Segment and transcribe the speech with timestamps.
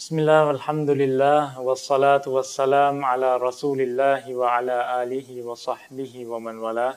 [0.00, 6.94] بسم الله والحمد لله والصلاة والسلام على رسول الله وعلى آله وصحبه ومن والاه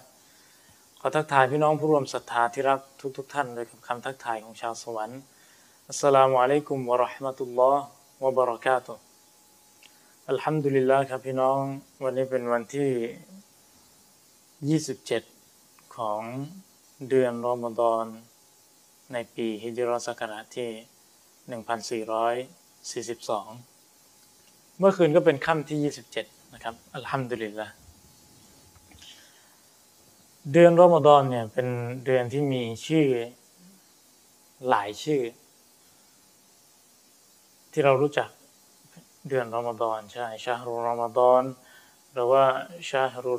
[1.01, 5.19] ขอทักทายพี่น้องผู้ร่วมศรัทธาที่รักทุกทุกๆท่านด้วยกับคำทักทายของชาวสวรรค์
[5.87, 7.83] อัสสลามุอะลัยกุมวะเราะห์มะตุลลอฮ์
[8.23, 9.01] วะบะเราะกาตุฮ์
[10.29, 11.59] อัลฮัมดุลิลลาห์ครับพี่น้อง
[12.03, 14.79] วันนี้เป็นวันที่
[15.39, 16.21] 27 ของ
[17.09, 18.05] เดือนรอมฎอน
[19.13, 20.69] ในปีฮิจรัศักราชที่
[22.86, 27.68] 1442 เมื่อคืนก็เป็นค่ำที่ 27 นะครับ อัลฮัมดุลิลละ
[30.52, 31.68] เดือนรอมฎอนเนี่ยเป็น
[32.04, 33.08] เดือนที่มีชื่อ
[34.68, 35.22] หลายชื่อ
[37.72, 38.28] ที่เรารู้จัก
[39.28, 41.42] เดือนรอมฎอนใช่ชาฮรุรอมฎอน
[42.12, 42.44] หรือว่า
[42.88, 43.34] ชาฮรุ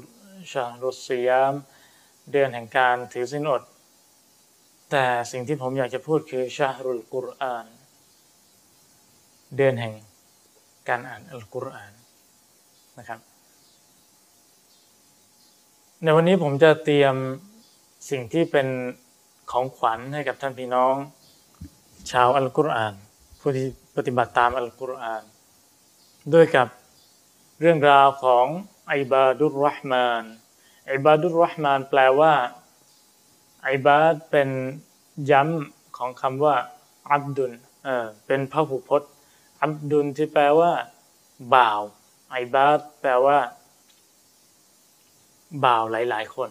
[0.52, 1.54] ชาฮรุสยาม
[2.32, 3.62] เดือนแห่งการถือศีลอด
[4.92, 7.66] แต่สิ่งที่ผมอยากจะพูดคือชาฮรุลกุรอาน
[9.56, 9.94] เดือนแห่ง
[10.90, 11.94] การอ่านอัลกุรอาน
[13.00, 13.20] นะครับ
[16.04, 17.16] ในวันนี้ผมจะเตรียม
[18.10, 18.68] สิ่งที่เป็น
[19.52, 20.96] ของขวัญให้กับท่านพี่น้อง
[22.12, 22.94] ชาวอัลกุรอาน
[23.40, 25.24] ผู้ที่ปฏิบัติตามอัลกุรอาน
[26.34, 26.68] ด้วยกับ
[27.60, 28.46] เรื่องราวของ
[28.92, 30.24] อิบาดุรรห์มาน
[30.94, 32.34] อิบาดุรรห์มานแปลว่า
[33.70, 34.50] อิบาดเป็น
[35.32, 36.56] ย้ำของคำว่า
[37.12, 37.54] อับดุล
[37.86, 39.12] เออเป็นพระหุพจน์
[39.63, 40.73] อับดุลที่แปลว่า
[41.55, 41.81] บ่าว
[42.31, 43.39] ไอบาดแปลว่า
[45.65, 46.51] บ่าวหลาย ๆ คน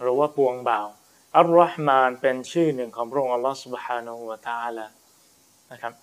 [0.00, 0.86] หรือว่าปวงบ่าว
[1.36, 4.86] อัลลอฮ์มานเป็นชื่อหนึ่งของพระองค์อัลลอฮ์ سبحانه และ تعالى
[5.70, 5.94] นะครับ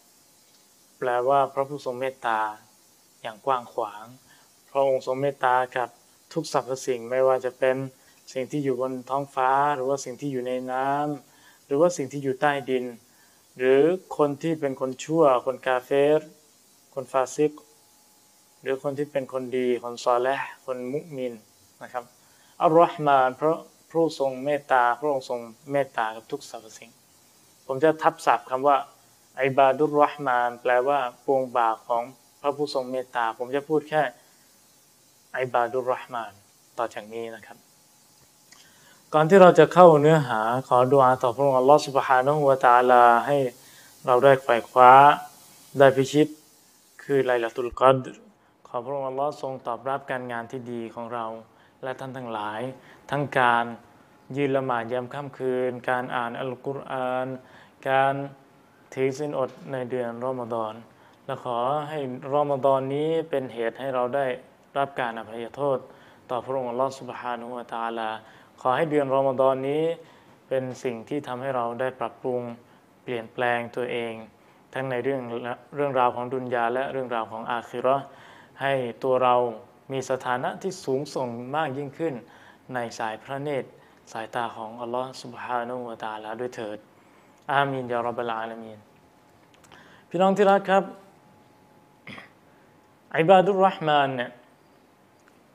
[1.00, 2.40] แปลว่าพระผู้ทรงเมตตา
[3.22, 4.06] อย่างกว้างขวาง
[4.70, 5.90] พระองค์ทรงเมตตากับ
[6.34, 7.76] ทุกสรรพสิ่งไม่ว่าจะเป็น
[8.34, 12.86] สิ่งที่อยู่บนท้องฟ้า หรือว่าสิ่งที่อยู่ในน้ำหรือว่าสิ่งที่อยู่ใต้ดิน
[13.57, 13.81] หรือ
[14.17, 16.21] คนที่เป็นคนชั่ว คนกาเฟร
[16.95, 17.53] คนฟาซิก
[18.63, 21.35] หรือคนที่เป็นคนดี คนซอและคนมุมิน
[21.83, 22.05] นะครับ
[22.63, 23.59] อัลลอฮ์มานเพราะ
[23.91, 25.41] พระทรงเมตตาพระองค์ทรง
[25.73, 26.91] เมตตากับทุกสรรพสิ่ง
[27.67, 28.77] ผมจะทับศัพท์คำว่า
[29.37, 32.03] ไอบาดุรรห์มาน แปลว่าปวงบาของ
[32.41, 34.03] พระผู้ทรงเมตตา ผมจะพูดแค่
[35.33, 36.33] ไอบาดุรห์มาน
[36.79, 37.72] ต่อจากนี้นะครับ
[39.15, 43.39] ก่อนที่เราจะเข้าเนื้อหาขอดุอาต่อพระองค์อัลลอฮฺสุบฮานุฮูวะตาลาให้
[44.07, 44.93] เราได้ไขว่คว้า
[45.79, 46.29] ได้พิชิต
[47.03, 47.97] คือไลลาตุลกอด
[48.69, 51.27] ขอพระองค์อัลลอฮฺทรงตอบรับการงานที่ดีของเรา
[51.83, 52.61] และท่านทั้งหลาย
[53.11, 53.65] ทั้งการ
[54.37, 57.27] ยืนละหมาดยามค่ำคืน การอ่านอัลกุรอาน
[57.89, 58.15] การ
[58.95, 60.75] ถือสินอดในเดือนรอมฎอน
[61.27, 61.59] และขอ
[61.89, 61.99] ให้
[62.35, 64.27] รอมฎอนนี้เป็นเหตุให้เราได้
[64.79, 65.79] รับการอภัยโทษ
[66.31, 68.11] ต่อพระองค์อัลลอฮฺสุบฮานุวะตาลา
[68.65, 69.85] ขอให้เดือนรอมฎอนนี้
[70.49, 72.41] เป็นสิ่งที่ทำให้เราได้ปรับปรุง
[73.03, 74.13] เปลี่ยนแปลงตัวเอง
[74.73, 75.21] ทั้งในเรื่อง
[75.77, 77.97] เรื่องราวของดุนยาและเรื่องราวของอาคิรอ
[78.61, 78.73] ให้
[79.05, 79.35] ตัวเรา
[79.93, 82.15] มีสถานะที่สูงส่งมากยิ่งขึ้น
[82.75, 83.69] ในสายพระเนตร
[84.13, 86.79] สายตาของอัลลอฮฺสุบฮานุวะตาลาด้วยเถิด
[87.53, 88.79] อามีนยารบบลาลามีน
[90.09, 90.85] พี่น้องที่รักครับ
[93.17, 94.31] อิบาดุรรห์มานเนี่ย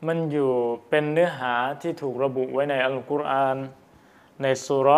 [0.06, 0.52] มันอยู่
[0.90, 3.58] เป็นเนื้อหาที่ถูกระบุไว้ในอัลกุรอาน
[4.42, 4.90] ในสุร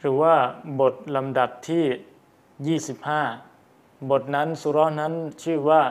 [0.00, 0.34] หรือว่า
[0.80, 2.78] บทลำดับที่
[3.40, 5.82] 25 บทนั้นสุรนั้นชื่อว่า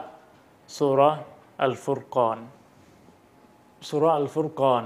[0.78, 1.02] สุร
[1.64, 2.38] อัลฟุรกอน
[3.90, 4.84] สุรอัลฟุรกอน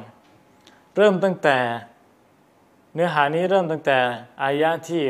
[0.96, 1.58] เริ่มตั้งแต่
[2.94, 3.98] เนื้อหานี้เริ่มตั้งแต่
[4.44, 5.04] อายะที่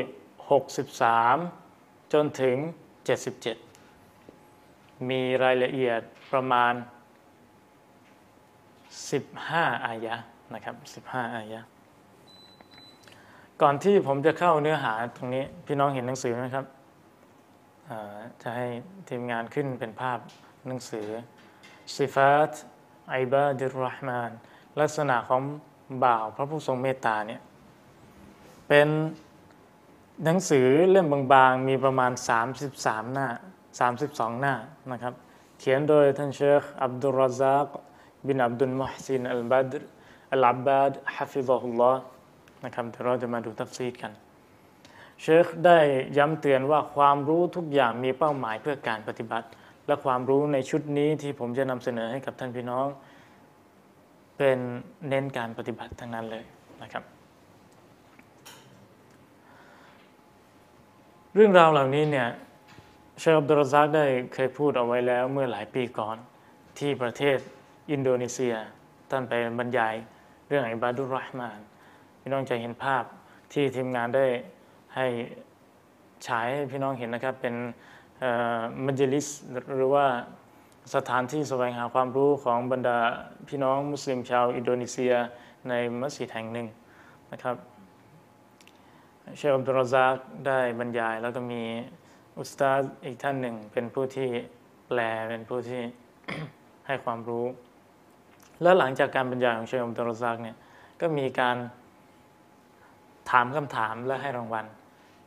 [0.97, 2.55] 63 จนถึง
[3.83, 6.73] 77 มีรายละเอียดประมาณ
[9.05, 10.15] 15 อายะ
[10.53, 11.61] นะครับ15 อายะ
[13.61, 16.65] ก่อนที่ผมจะเข้าเนื้อหาตรงนี้ พี่น้องเห็นหนังสือไหมครับ
[18.41, 18.67] จะให้
[19.09, 20.19] ทีมงานขึ้นเป็นภาพ
[20.67, 21.07] หนังสือ
[21.95, 22.51] ซิฟาต
[23.09, 24.31] ไอบาดิรห์มาน
[24.79, 25.41] ลักษณะของ
[26.03, 27.41] บ่าวพระผู้ทรงเมตตาเนี่ย
[28.67, 28.87] เป็น
[30.25, 32.11] หนังสือเล่มบางๆ มีประมาณ
[32.63, 33.27] 33 หน้า
[33.83, 34.55] 32 หน้า
[34.91, 35.13] นะครับ
[35.59, 37.67] เขียนโดยท่านเชคอับดุลรซัก
[38.27, 39.81] บินอับดุลมุฮซินอัลบัดร
[40.33, 42.01] อัลอับบาด حفظه الله
[42.65, 44.12] นะครับเดี๋ยวเราจะมาดูتفسير กัน
[45.21, 45.77] เชคได้
[46.18, 49.47] ย้ำเตือนว่าความรู้ทุกอย่างมีเป้าหมายเพื่อการปฏิบัติ
[49.88, 52.88] และความรู้ในชุดนี้ที่ผมจะนำเสนอให้กับท่านพี่น้อง
[54.38, 54.59] เป็น
[55.07, 56.44] เน้นการปฏิบัติทั้งนั้นเลย
[56.81, 57.03] นะครับ
[61.33, 62.27] เรื่องราวเหล่านี้เนี่ย
[63.19, 66.18] เชคอับดุรร็อซซากได้เคยพูดเอาไว้แล้วเมื่อหลายปีก่อน
[66.79, 67.38] ที่ประเทศ
[67.92, 68.56] อินโดนีเซีย
[69.10, 69.95] ท่านไปบรรยาย
[70.48, 71.59] เรื่อง عباد الرحمن
[72.22, 73.04] พี่น้องจะเห็นภาพ
[73.54, 74.25] ที่ทีมงานได้
[74.95, 75.06] ให้
[76.28, 77.56] ฉายให้พี่น้องเห็นนะครับ เป็น
[78.85, 79.27] مجلس
[79.78, 80.06] หรือว่า
[80.95, 82.98] สถานที่แสวงหาความรู้ของบรรดา
[83.48, 85.13] พี่น้องมุสลิมชาวอินโดนีเซีย
[85.69, 86.68] ในมัสยิดแห่งหนึ่ง
[87.31, 87.56] นะครับ
[89.38, 90.16] เชคอับดุรร็อซซาก
[90.48, 91.62] ได้บรรยาย แล้วก็มี
[92.38, 94.30] อุสตาดอีกท่านหนึ่ง เป็นผู้ที่
[94.88, 95.00] แปล
[95.30, 95.81] เป็นผู้ที่
[96.88, 97.45] ให้ความรู้
[98.62, 100.57] แล้วหลังจากการบรรยายของเชคอับดุลรซักเนี่ย
[101.01, 101.57] ก็มีการ
[103.30, 104.65] ถามคำถามและให้รางวัล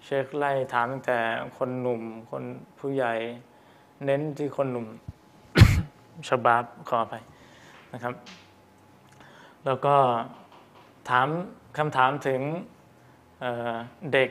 [0.05, 1.19] เชคไล่ถามตั้งแต่
[1.57, 2.43] คนหนุ่ม คน
[2.79, 3.15] ผู้ใหญ่
[4.05, 4.87] เน้นที่คนหนุ่ม
[6.29, 7.15] ชบาบขอไป
[7.93, 8.15] นะครับ
[9.65, 9.97] แล้วก็
[11.11, 11.29] ถาม
[11.79, 12.41] คำถามถึง
[13.41, 14.31] เด็ก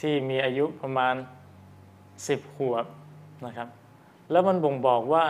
[0.00, 1.14] ที่มีอายุประมาณ
[1.86, 2.84] 10 ขวบ
[3.46, 3.68] นะครับ
[4.30, 5.24] แล้วมันบ่งบอกว่า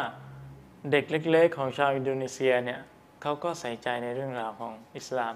[0.90, 2.80] เด็กเล็ก ๆ ของชาวอินโดนีเซียเนี่ย
[3.22, 5.34] เขาก็ใส่ใจในเรื่องราวของอิสลาม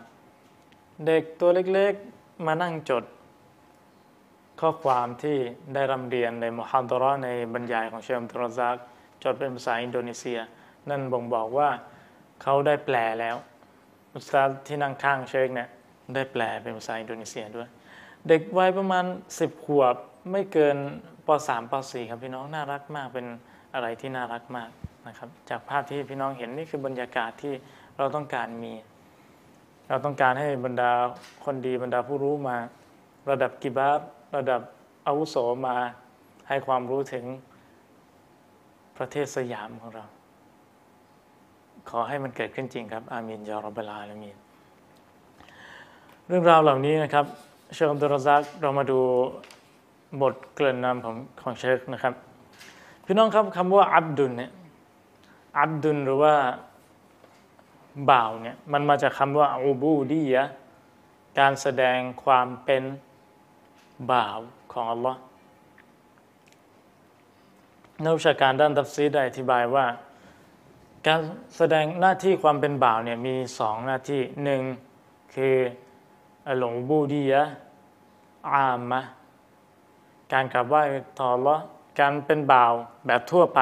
[1.07, 3.05] เด็กตัวเล็กๆมานั่งจด
[4.61, 5.37] ข้อความที่
[5.75, 8.77] ได้ร่ำเรียนใน محاضرة ในบรรยายของเชคอับดุรร็อซซาก
[9.23, 10.39] จดเป็นภาษาอินโดนีเซีย
[10.91, 11.69] นั่นบ่งบอกว่า
[12.43, 13.37] เขาได้แปลแล้ว
[14.15, 15.69] อุสตาที่นั่งข้างเชคเนี่ย
[16.15, 17.69] ได้แปลเป็นภาษาอินโดนีเซียด้วย
[18.29, 19.05] เด็กวัยประมาณ
[19.39, 19.97] 10 ขวบ
[20.31, 20.77] ไม่เกิน
[21.27, 23.27] ป .3 ป .4 ครับพี่น้องน่ารักมากเป็น
[23.75, 24.71] อะไรที่น่ารักมาก
[25.07, 27.53] นะครับจากภาพที่พี่น้องเห็นนี่คือบรรยากาศที่
[27.97, 28.73] เราต้องการมี
[29.89, 30.91] เราต้องการให้บรรดา
[31.45, 32.57] คนดีบรรดาผู้รู้มา
[33.31, 34.01] ระดับกิบาบ
[34.37, 34.61] ระดับ
[35.07, 35.37] อาวุโส
[35.67, 35.77] มา
[36.49, 37.25] ให้ความรู้ถึง
[38.99, 40.05] ประเทศสยามของเรา
[41.91, 44.37] ขอให้มันเกิดขึ้นจริงครับ อามินยารับลาลามีน
[46.29, 47.25] เรื่องราวเหล่านี้นะครับ
[47.75, 48.99] เชคอับดุลรซักเรามาดู
[50.23, 52.15] บทเกริ่นนำของของเชคนะครับ
[53.05, 54.51] พี่น้องครับคำว่าอับดุลเนี่ย
[55.59, 56.35] อับดุลหรือว่า
[58.11, 60.45] บ่าวเนี่ยมันมาจากคำว่าอูบูดียะ
[61.39, 62.83] การแสดงความเป็น
[64.13, 64.39] บ่าว
[64.73, 65.21] ของอัลลอฮ์
[68.05, 69.87] นักวิชาการด้าน تفسير ได้อธิบายว่า
[71.07, 71.21] การ
[71.57, 74.63] แสดงหน้าที่ความเป็นบ่าวเนี่ยมีสองหน้าที่หนึ่ง
[75.35, 75.57] คือ
[76.49, 79.01] العبودية العامة
[80.33, 80.83] การกราบไหว้
[81.21, 81.57] ต่ออัลลอฮ์
[82.01, 82.73] การเป็นบ่าว
[83.07, 83.61] แบบทั่วไป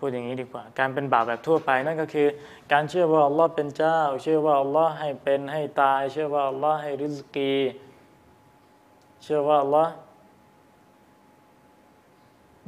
[0.00, 2.28] พูดอย่างนี้ดีกว่า การเป็นบ่าวแบบทั่วไปนั่นก็คือ
[2.72, 7.52] การเชื่อว่าอัลลอฮ์เป็นเจ้า เชื่อว่าอัลลอฮ์ให้เป็นให้ตาย เชื่อว่าอัลลอฮ์ให้ رزق
[9.22, 9.92] เชื่อว่าอัลลอฮ์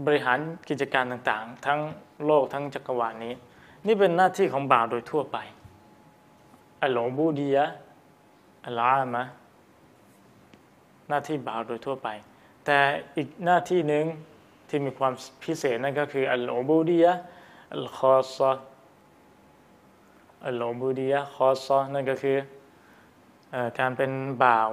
[0.04, 0.38] บริหาร
[0.68, 1.80] กิจการต่างๆ ทั้ง
[2.26, 3.34] โลกทั้งจักรวาลนี้
[3.86, 5.38] นี่เป็นหน้าที่ของบาวโดยทั่วไป
[6.82, 7.64] อัลลอบูดียะ
[8.66, 9.24] อัลลอฮ์มะ
[11.08, 12.08] หน้าที่บาวโดยทั่วไป
[12.64, 12.78] แต่
[13.16, 14.04] อีกหน้าที่หนึ่ง
[14.74, 15.14] ที่มีความ
[15.44, 17.12] พิเศษนั่นก็คืออัลอบูดียะ
[17.74, 18.52] อัลคอซะ
[20.46, 22.38] อัลอบูดียะคอซะนั่นก็คือ
[23.78, 24.12] การเป็น
[24.44, 24.70] บ่าว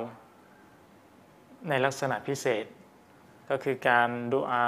[1.70, 2.66] ในลักษณะพิเศษ
[3.50, 4.64] ก็คือการดูอา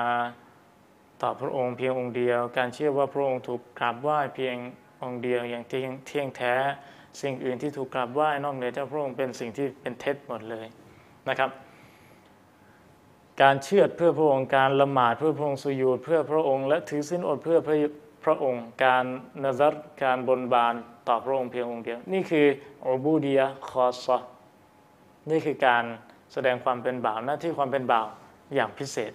[1.21, 4.55] ต่อพระองค์เพียงองค์เดียว การเชื่อว่าพระองค์ถูกกราบไหว้เพียง
[5.01, 6.53] องค์เดียวอย่างเที่ยงเที่ยงแท้
[7.21, 10.67] สิ่งอื่นที่ถูกกราบไหว้นอกเหนือจากพระองค์เป็นสิ่งที่เป็นเท็จหมดเลย
[11.29, 11.49] นะครับ
[13.41, 17.77] การเชื่อเพื่อพระองค์การละหมาดเพื่อพระองค์สุยูดเพื่อพระองค์และถือสินอดเพื่อพระ
[18.23, 19.05] พระองค์ การ
[19.43, 19.73] นาซัร
[20.03, 20.73] การบนบาน
[21.07, 22.45] ต่อพระองค์เพียงองค์เดียว นี่คือ
[22.85, 24.07] อบูดียคอส
[25.29, 25.83] นี่คือการ
[26.33, 28.07] แสดงความเป็นบ่าวหน้าที่ความเป็นบ่าว
[28.55, 29.11] อย่างพิเศษ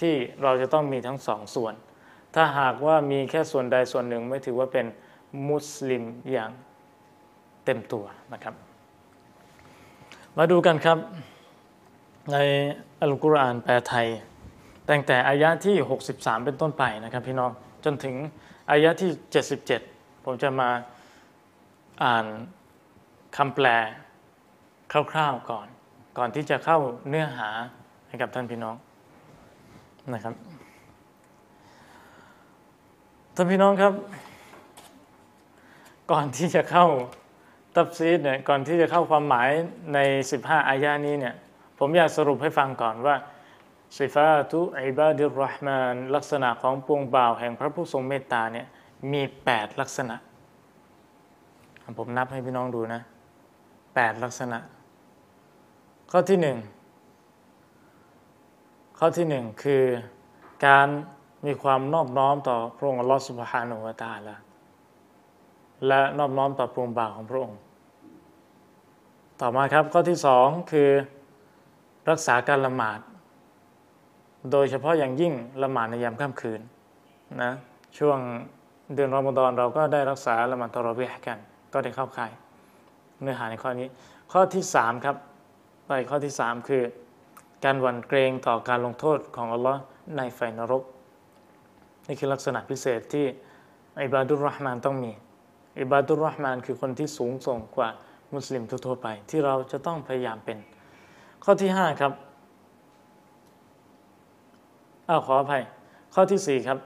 [0.00, 1.74] ที่เราจะต้องมีทั้งสองส่วน
[2.34, 4.86] ถ้าหากว่ามีแค่ส่วนใดส่วนหนึ่งไม่ถือว่าเป็น
[5.48, 6.02] มุสลิม
[6.32, 6.50] อย่าง
[7.64, 8.54] เต็มตัวนะครับ
[10.38, 10.98] มาดูกันครับ
[12.30, 12.36] ใน
[13.02, 14.06] อัลกุรอานแปลไทย
[14.90, 15.76] ตั้งแต่อายะที่
[16.10, 17.50] 63 เป็นต้นไปนะครับพี่น้อง
[17.84, 18.14] จนถึง
[18.70, 19.10] อายะที่
[19.68, 20.70] 77 ผมจะมา
[22.02, 22.26] อ่าน
[23.36, 23.66] คำแปล
[25.12, 25.66] คร่าวๆก่อน
[26.18, 27.48] ก่อนที่จะเข้าเนื้อหา
[28.08, 28.76] ให้กับท่านพี่น้อง
[30.14, 30.34] นะครับ
[33.34, 33.92] ท่านพี่น้องครับ
[36.10, 36.86] ก่อนที่จะเข้า
[37.74, 39.48] ตับซีดเนี่ยก่อนที่จะเข้าความหมาย
[39.94, 39.98] ใน
[40.34, 41.34] 15 อายานี้เนี่ย
[41.84, 43.16] ผมอยากสรุปให้ฟังก่อนว่า
[43.98, 48.66] สิฟาตุอิบาดิรห์มานลักษณะของปวงบ่าวแห่งพระผู้ทรงเมตตาเนี่ย
[49.12, 50.16] มี 8 ลักษณะ
[51.98, 53.00] ผมนับให้พี่น้องดูนะ
[53.62, 54.58] 8 ลักษณะ
[56.10, 56.58] ข้อที่หนึ่ง
[58.98, 59.84] ข้อที่หนึ่งคือ
[60.66, 60.88] การ
[61.46, 64.36] มีความนอบน้อมต่อพระองค์อัลลอฮฺสุบฮานุวะตาละ
[65.86, 67.58] และนอบน้อมต่อปวงบ่าวของพระองค์
[69.40, 70.90] ต่อมาครับข้อที่สองคือ
[72.10, 73.00] รักษาการละหมาด
[74.52, 75.32] โดยเฉพาะอย่างยิ่ง
[75.62, 76.60] ละหมาดในยามค่ำคืน
[77.42, 77.52] นะ
[77.98, 78.18] ช่วง
[78.94, 81.38] เดือนรอมฎอนเราก็ได้รักษาละหมาดตอรอบีกัน
[81.72, 82.32] ก็ได้เข้าข่าย
[83.20, 83.88] เนื้อหาในข้อนี้
[84.32, 85.16] ข้อที่สามครับ
[85.86, 86.82] ไปข้อที่สามคือ
[87.64, 89.80] การหวั่นเกรงต่อการลงโทษของอัลลอฮ์
[90.16, 90.82] ในไฟนรก
[92.06, 93.26] นี่คือลักษณะพิเศษที่
[94.02, 95.12] อิบาดุลรห์มานต้องมี
[95.80, 97.88] อิบาดุลรห์มานคือคนที่สูงส่งกว่า
[98.34, 100.58] มุสลิมทั่วไป ที่เราจะต้องพยายามเป็น
[101.44, 102.12] ข้อที่ห้าครับ
[105.08, 105.62] อ้าวขออภัย
[106.14, 106.78] ข้อที่สี่ครับ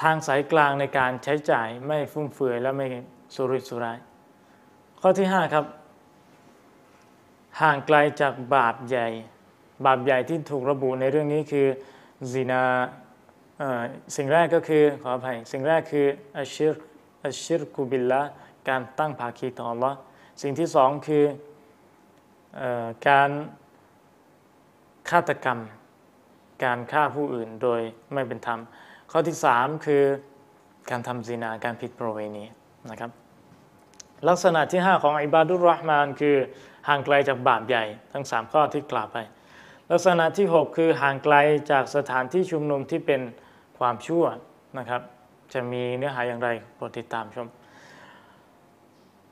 [0.00, 2.86] ทางสายกลางในการใช้จ่ายไม่ฟุ่มเฟือยและไม่
[3.34, 3.98] สุริสุราย
[5.00, 5.64] ข้อที่ห้าครับ
[7.60, 9.08] ห่างไกลจากบาปใหญ่
[9.86, 11.66] บาปใหญ่ที่ถูกระบุในเรื่องนี้คือ
[12.32, 12.62] ซินา
[14.16, 16.06] สิ่งแรกก็คือขออภัย สิ่งแรกคือ
[16.36, 16.74] อัชชิร
[17.24, 18.22] อัชชิรกุบิลละ
[18.68, 19.94] การตั้งภาคีต่อ Allah
[20.42, 21.24] สิ่งที่สองคือ
[23.08, 23.30] การ
[25.10, 25.58] ฆาตกรรม
[26.64, 27.80] การฆ่าผู้อื่นโดย
[28.14, 28.60] ไม่เป็นธรรม
[29.10, 30.02] ข้อที่สามคือ
[30.90, 32.44] การทำซินาการผิดประเวณี
[32.90, 33.10] นะครับ
[34.28, 36.36] ลักษณะที่ 5 ของอิบาดุรห์มานคือ
[36.88, 39.18] ห่างไกลจากบาปใหญ่ทั้ง 3 ข้อที่กล่าวไป
[39.90, 41.34] ลักษณะที่ 6 คือห่างไกล
[41.70, 43.20] จากสถานที่ชุมนุมที่เป็น
[43.78, 44.24] ความชั่ว
[44.78, 45.02] นะครับ
[45.52, 47.48] จะมีเนื้อหาอย่างไรโปรดติดตามชม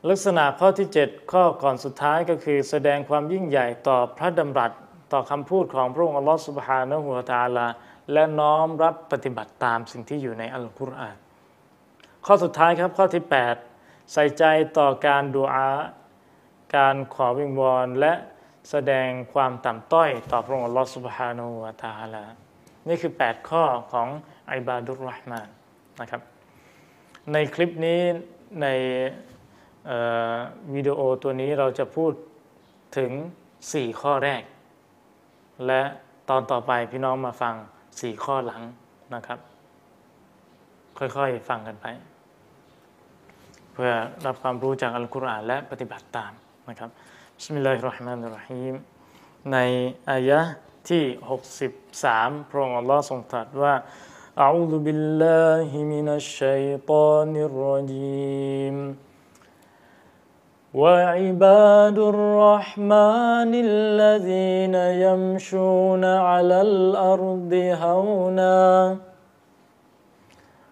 [0.08, 4.72] ลักษณะข้อที่ 7 ข้อก่อนสุดท้ายก็คือ แสดงความยิ่งใหญ่ต่อพระดำรัส
[5.12, 7.66] ต่อคำพูดของพระองค์อัลลอฮฺสุบฮานะฮูวะตาลา
[8.12, 11.16] และน้อมรับปฏิบัติตามสิ่งที่อยู่ในอัลกุรอาน
[12.26, 13.24] ข้อสุดท้ายครับข้อที่
[13.68, 14.44] 8 ใส่ใจ
[14.78, 15.68] ต่อการดูอา
[16.76, 18.12] การขอวิงวอนและ
[18.70, 22.24] แสดงความต่ำต้อยต่อพระองค์อัลลอฮฺสุบฮานะฮูวะตาลา
[22.88, 24.08] นี่คือ 8 ข้อของ
[24.52, 25.48] อิบาดุลรห์มาน
[26.00, 26.20] นะครับ
[27.32, 28.00] ในคลิปนี้
[28.62, 28.66] ใน
[30.73, 32.11] วิดีโอตัวนี้เราจะพูด
[32.97, 33.11] ถึง
[33.55, 34.43] 4 ข้อแรก
[35.67, 35.81] และ
[36.29, 37.55] ตอนต่อไปพี่น้องมาฟัง
[37.99, 38.61] สี่ข้อหลัง
[39.15, 39.39] นะครับ
[40.97, 41.85] ค่อยๆฟังกันไป
[43.73, 43.91] เพื่อ
[44.25, 46.31] รับความรู้จากอัลกุรอานและปฏิบัติตาม
[46.69, 46.89] นะครับ
[47.35, 48.73] บิสมิลลาฮิรราะห์มานิรราะฮีม
[49.51, 49.57] ใน
[50.09, 50.39] อายะ
[50.89, 51.03] ที่
[51.77, 53.73] 63 พระองค์อัลลอฮ์ทรงตรัสว่า
[54.45, 58.75] أعوذ بالله من الشيطان الرجيم
[60.75, 67.51] وعباد الرحمن الذين يمشون على الأرض
[67.83, 68.59] هونا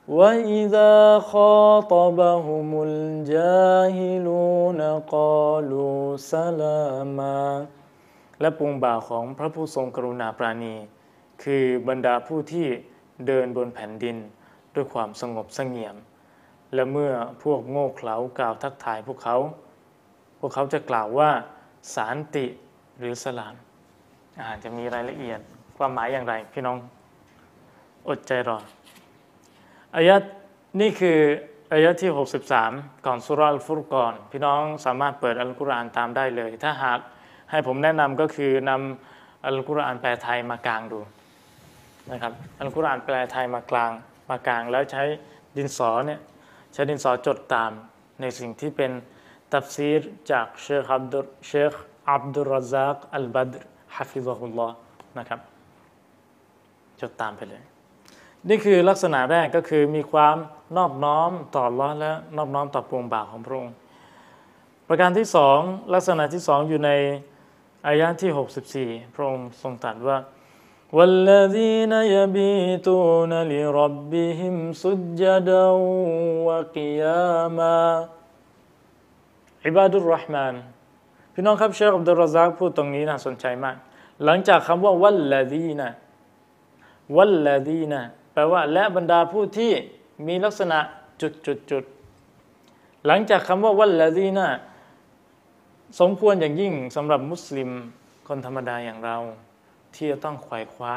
[0.07, 4.81] وإذا خاطبهم الجاهلون
[5.15, 7.43] قالوا سلاما
[8.41, 10.75] และปวงบ่าวของพระผู้ทรงกรุณาปราณี
[11.43, 12.67] คือบรรดาผู้ที่
[13.27, 14.17] เดินบนแผ่นดิน
[14.75, 15.95] ด้วยความสงบสงเงียม
[16.73, 17.11] และเมื่อ
[17.43, 19.37] พวกโง่เขลากล่าวทักทายพวกเขา
[20.38, 21.30] พวกเขาจะกล่าวว่า
[21.94, 22.46] สารติ
[22.98, 23.54] หรือสลาม
[24.46, 25.40] อาจจะมีรายละเอียด
[25.76, 26.76] ความหมายอย่างไร พี่น้อง
[28.08, 28.58] อดใจรอ
[29.96, 30.16] อายะ
[30.80, 31.18] นี่คือ
[31.72, 32.10] อายะที่
[32.56, 36.98] 63ก่อนสุรัลฟุรกอนพี่น้องสามารถเปิดอัลกุรอานตามได้เลย ถ้าหาก
[37.50, 41.00] ให้ผมแนะนำก็คือนำอัลกุรอานแปลไทยมากลางดู
[42.10, 43.90] นะครับอัลกุรอานแปลไทยมากลาง
[44.30, 45.02] มากลาง แล้วใช้
[45.56, 46.20] ดินสอเนี่ย
[46.72, 47.70] ใช้ดินสอจดตาม
[48.20, 48.92] ในสิ่งที่เป็น
[49.53, 51.73] ตัฟซีรจากเชคอับดุลเชค
[52.11, 53.61] อับดุลรซักอัลบัดร
[53.95, 54.75] ฮะฟิซะฮุลลอฮ์
[55.17, 55.39] นะครับ
[57.01, 57.63] จดตามไปเลย
[58.49, 60.35] นี่คือลักษณะแรกก็คือมีความ
[60.77, 63.73] นอบน้อมต่อลอและนอบน้อมต่อปวงบ่าวของพระองค์
[64.87, 65.59] ประการที่สอง
[65.93, 66.91] ลักษณะที่สองอยู่ใน
[67.87, 68.31] อายะที่
[68.71, 70.17] 64 พระองค์ทรงตรัสว่า
[70.97, 75.65] والذين يبيتون لربهم سجدا
[76.47, 77.79] وقياما
[79.68, 80.54] อิบาดุลรห์มาน
[81.34, 83.76] พี่น้องครับเชคอับดุลรซักพูดตรงนี้น่าสนใจมาก
[84.24, 85.88] หลังจากคำว่าวัลลดีนะ
[87.16, 88.00] วัลลดีนะ
[88.32, 89.72] แปลว่าและบรรดาผู้ที่
[90.26, 90.78] มีลักษณะ
[91.20, 91.84] จุดจุดจุด
[93.06, 94.46] หลังจากคำว่าวัลลดีนะ
[96.00, 97.70] สมควรอย่างยิ่งสำหรับมุสลิม
[98.28, 99.16] คนธรรมดาอย่างเรา
[99.94, 100.94] ที่จะต้องขวายคว้า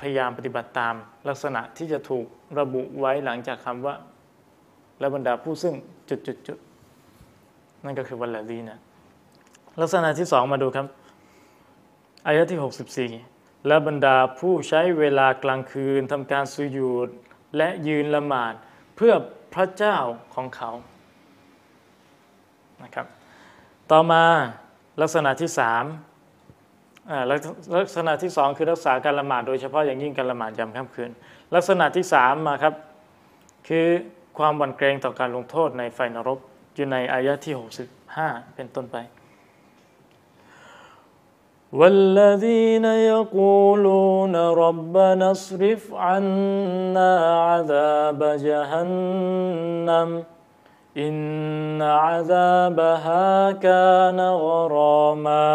[0.00, 0.94] พยายามปฏิบัติตาม
[1.28, 2.26] ลักษณะที่จะถูก
[2.58, 3.94] ระบุไว้หลังจากคำว่า
[4.98, 5.74] และบรรดาผู้ซึ่ง
[6.10, 6.58] จุดจุดจุด
[7.84, 8.78] นั่นก็คือวันละดีนะ
[9.80, 10.86] ลักษณะที่สองมาดูครับ
[12.26, 17.08] อายะที่ 64 และบรรดาผู้ใช้เวลากลางคืนทำการสุญูด
[17.56, 18.54] และยืนละหมาด
[18.96, 19.14] เพื่อ
[19.54, 19.96] พระเจ้า
[20.34, 20.70] ของเขา
[22.82, 23.06] นะครับ
[23.90, 24.24] ต่อมา
[25.00, 25.84] ลักษณะที่สาม
[27.78, 31.10] ลักษณะที่สองคือรักษาการละหมาดโดยเฉพาะอย่างยิ่งการละหมาดยามค่ำคืน
[31.54, 32.74] ลักษณะที่สามมาครับ
[33.68, 33.86] คือ
[34.38, 36.38] ความหวั่นเกรงต่อการลงโทษในไฟนรก
[36.79, 37.53] อยู่ในอายะที่
[38.05, 38.97] 65 เป็นต้นไป
[41.79, 47.11] والذين يقولون ربنا اصرف عنا
[47.49, 50.09] عذاب جهنم
[51.05, 55.47] إن عذابها كان غراما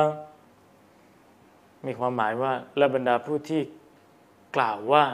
[1.87, 3.63] มีความหมายว่าและบรรดาผู้ที่
[4.57, 5.05] กล่าวว่า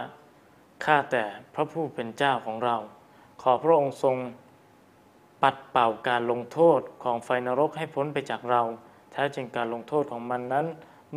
[0.84, 2.76] ข้าแต่พระผู้เป็นเจ้าของเรา
[3.42, 4.16] ขอพระองค์ทรง
[5.41, 8.61] ปัดเป่าการลงโทษของไฟนรกให้พ้นไปจากเรา
[9.11, 10.65] แท้จริงการลงโทษของมันนั้น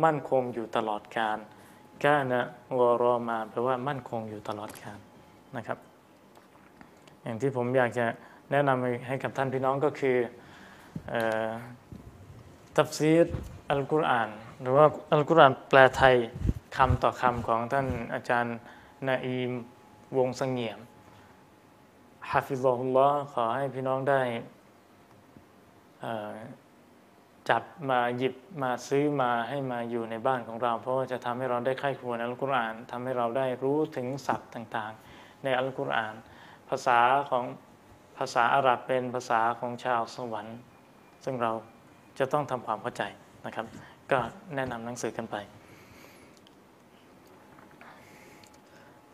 [0.03, 1.37] มั่นคงอยู่ตลอดกาล
[2.03, 2.41] กานะ
[2.77, 4.99] วรอมาแปลว่ามั่นคงอยู่ตลอดกาล
[5.55, 5.77] นะครับ
[7.23, 8.05] อย่างที่ผมอยากจะ
[8.51, 10.17] แนะนำให้กับท่านพี่น้องก็คือ
[12.75, 13.27] ตัฟซีร
[13.69, 14.29] อัลกุรอาน
[14.61, 16.15] หรือว่าอัลกุรอานแปลไทย
[16.77, 18.57] คำต่อคำของท่านอาจารย์
[19.07, 19.51] นาอีม
[20.17, 20.79] วงสงเงียม
[22.31, 24.21] ฮาฟิซอฮุลลอฮ์ขอให้พี่น้องได้
[27.49, 36.15] จับมาหยิบมาซื้อมาให้มาอยู่ในบ้านของเรา เพราะว่าจะทำให้เราได้ไข้ควรอัลกุรอานทำให้เราได้รู้ถึงศัพท์ต่างๆ ในอัลกุรอาน
[36.69, 37.45] ภาษาของ
[38.17, 40.57] ภาษาอาหรับเป็นภาษาของชาวสวรรค์
[41.23, 41.51] ซึ่งเรา
[42.19, 43.03] จะต้องทำความเข้าใจ
[43.45, 43.65] นะครับ
[44.11, 44.17] ก็
[44.55, 45.35] แนะนำหนังสือกันไป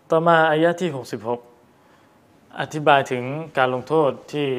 [0.09, 1.50] ต่อมาอายะที่ 66
[2.59, 3.23] อธิบายถึง
[3.57, 4.49] การลงโทษที่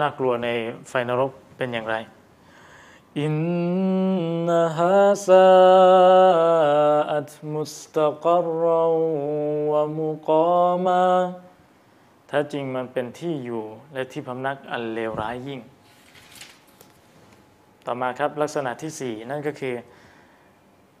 [0.00, 0.48] น่ากลัวใน
[0.88, 1.96] ไฟนรกเป็นอย่างไร
[3.20, 3.34] อิน
[4.46, 5.48] นฮาซา
[7.12, 8.26] อัตมุสตะก
[8.62, 8.64] ร
[9.70, 11.02] วะมุกามา
[12.28, 15.60] แท้จริงมันเป็นที่อยู่และที่พำนักอันเลวร้ายยิ่ง
[17.86, 19.74] ต่อมาครับลักษณะที่ 4 นั่นก็คือ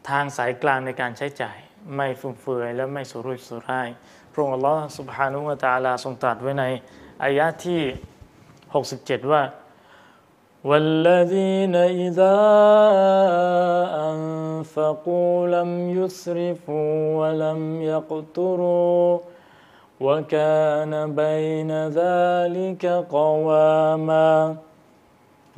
[0.08, 1.58] ทางสายกลางในการใช้จ่าย
[1.96, 3.88] ไม่ฟุ่มเฟือยและไม่สุรุ่ยสุร่าย
[4.33, 6.63] พระองค์อัลลอฮฺสุบฮานุวะตาลาทรงตรัสไว้ใน
[7.23, 7.81] อายะที่
[8.57, 9.43] 67 ว่า
[10.69, 12.37] والذين إذا
[14.11, 19.19] أنفقوا لم يسرفوا ولم يقتروا
[20.05, 22.83] وكان بين ذلك
[23.17, 24.55] قواما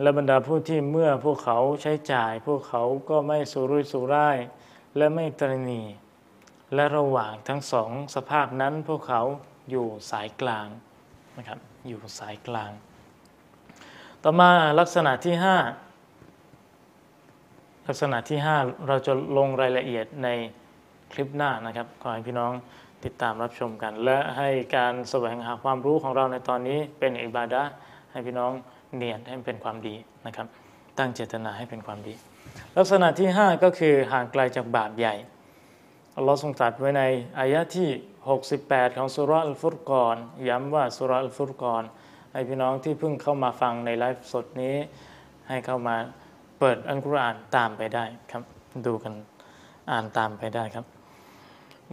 [0.01, 4.37] และบรรดาผู้ที่เมื่อพวกเขาใช้จ่าย พวกเขาก็ไม่สุรุ่ยสุร่าย
[4.97, 5.81] และไม่ตรณี
[6.74, 9.22] และระหว่างทั้งสองสภาพนั้นพวกเขา
[9.70, 10.66] อยู่สายกลาง
[11.38, 12.70] นะครับอยู่สายกลาง
[14.22, 14.50] ต่อมา
[14.80, 15.34] ลักษณะที่
[16.20, 20.28] 5 ลักษณะที่ 5 เราจะลงรายละเอียดใน
[21.12, 22.52] คลิปหน้านะครับขอให้พี่น้อง
[23.04, 27.62] ติดตามรับชมกัน และให้การแสวงหาความรู้ของเราในตอนนี้เป็นอิบาดะ
[28.12, 28.52] ให้พี่น้อง
[28.96, 29.94] เนียนให้เป็นความดี
[30.26, 30.46] นะครับ
[30.98, 32.14] ตั้งเจตนาให้เป็นความดี
[32.76, 35.14] ลักษณะที่ 5 ก็คือห่างไกลจากบาปใหญ่
[36.17, 37.03] อัลลอฮ์ทรงตรัสไว้ใน
[37.39, 37.89] อายะที่
[38.43, 40.15] 68 ของสุรอัลฟุรกอน
[40.47, 41.83] ย้ำว่าสุรอัลฟุรกอน
[42.31, 44.75] ให้พี่น้องที่เพิ่งเข้ามาฟังในไลฟ์สดนี้
[45.47, 45.95] ให้เข้ามา
[46.59, 48.43] เปิดอัลกุรอานตามไปได้ครับ
[48.85, 49.13] ดูกัน
[49.91, 50.85] อ่านตามไปได้ครับ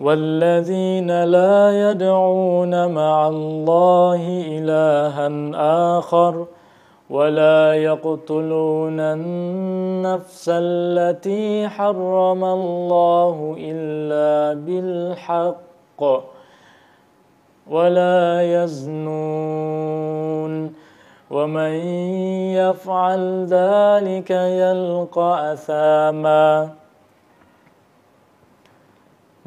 [0.07, 4.23] والذين لا يدعون مع الله
[4.57, 5.27] إلها
[5.97, 6.33] آخر
[7.13, 16.01] ولا يقتلون النفس التي حرم الله إلا بالحق
[17.71, 19.73] ولا يزنون
[21.31, 21.73] ومن
[22.61, 26.49] يفعل ذلك يلقى أثاما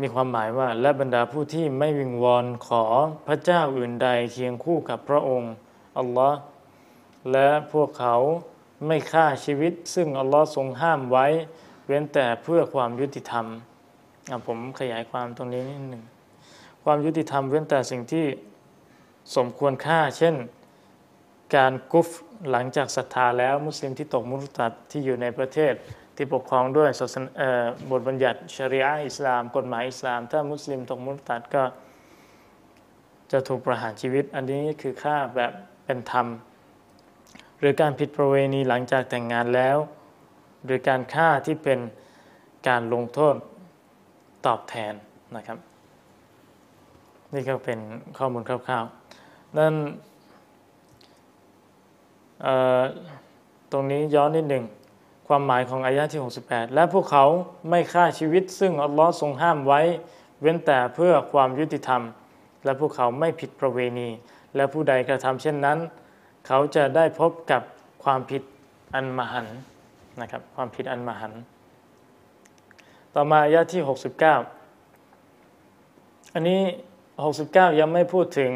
[0.02, 2.84] มีความหมายว่าและบรรดาผู้ที่ไม่วิงวอนขอ
[3.28, 5.54] พระเจ้าอื่นใดเคียงคู่กับพระองค์
[5.98, 6.38] อัลลอฮ์
[7.33, 8.17] และพวกเขา
[8.87, 11.27] ไม่ฆ่าชีวิต ซึ่งอัลลอฮ์ทรงห้ามไว้
[11.87, 13.47] เว้นแต่เพื่อความยุติธรรม
[14.47, 16.05] ผมขยายความตรงนี้นิดหนึ่ง
[16.85, 18.27] ความยุติธรรมเว้นแต่สิ่งที่
[19.37, 20.35] สมควรค่า เช่น
[21.57, 22.09] การกุฟ
[22.51, 25.73] หลังจากศรัทธาแล้วมุสลิมที่ตกมุตัดที่อยู่ในประเทศ
[26.17, 26.91] ที่ปกครองด้วย
[27.91, 31.63] บทบัญญัติชริอะอิสลาม กฎหมายอิสลาม ถ้ามุสลิมตกมุตัดก็
[33.33, 35.53] จะถูกประหารชีวิต อันนี้คือค่าแบบ
[35.85, 36.27] เป็นธรรม
[37.59, 39.77] หรือการผิดประเวณีหลังจากแต่งงานแล้ว
[40.65, 41.79] หรือการฆ่าที่เป็น
[42.69, 43.35] การลงโทษ
[44.47, 44.95] ตอบแทน
[45.37, 45.59] นะครับ
[47.35, 47.79] นี่ก็เป็น
[48.19, 49.75] ข้อมูลคร่าวๆนั่น
[53.73, 54.65] ตรงนี้ย้อนนิดหนึ่ง
[55.29, 57.25] ความหมายของอายะที่ 68 และพวกเขา
[57.71, 59.81] ไม่ฆ่าชีวิต ซึ่งอัลลอฮ์ทรงห้ามไว้
[60.41, 62.03] เว้นแต่เพื่อความยุติธรรม
[62.65, 64.09] และพวกเขาไม่ผิดประเวณี
[64.57, 65.79] และผู้ใดกระทำเช่นนั้น
[66.47, 67.63] เขาจะได้พบกับ
[68.05, 68.43] ความผิด
[68.95, 69.47] อันมหัน
[70.21, 71.33] นะครับความผิดอันมหัน
[73.15, 73.83] ต่อมาอายะที่
[74.87, 76.61] 69 อันนี้
[77.21, 78.53] 69 ยังไม่พูดถึง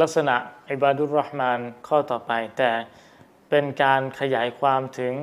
[0.00, 0.36] ลักษณะ
[0.70, 2.70] อิบาดุลรหมานข้อต่อไป แต่
[3.50, 5.14] เป็นการขยายความถึง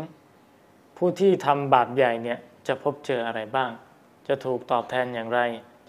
[0.98, 3.72] ผู้ที่ทำบาปใหญ่เนี่ยจะพบเจออะไรบ้าง
[4.28, 5.40] จะถูกตอบแทนอย่างไร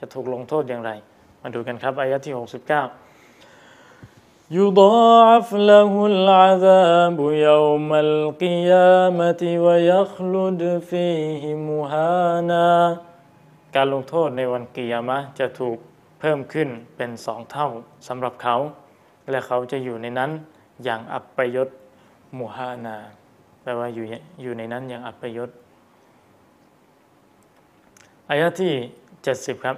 [0.00, 0.90] จะถูกลงโทษอย่างไร
[1.42, 2.34] มาดูกันครับอายะที่
[2.70, 3.05] 69
[4.59, 12.69] يضاعف له العذاب يوم القيامة ويخلد فيه مهانا
[13.75, 15.77] การลงโทษในวันกิยามะจะถูก
[16.19, 17.67] เพิ่มขึ้นเป็นสองเท่า
[18.07, 18.55] สำหรับเขา
[19.29, 20.31] และเขาจะอยู่ในนั้น
[20.83, 21.69] อย่างอับประยศ
[22.39, 22.97] มุฮานา
[23.61, 24.05] แปลว่าอยู่
[24.41, 25.49] อยู่ในนั้นอย่างอับประยศ
[28.29, 28.73] อายะที่
[29.19, 29.77] 70 ครับ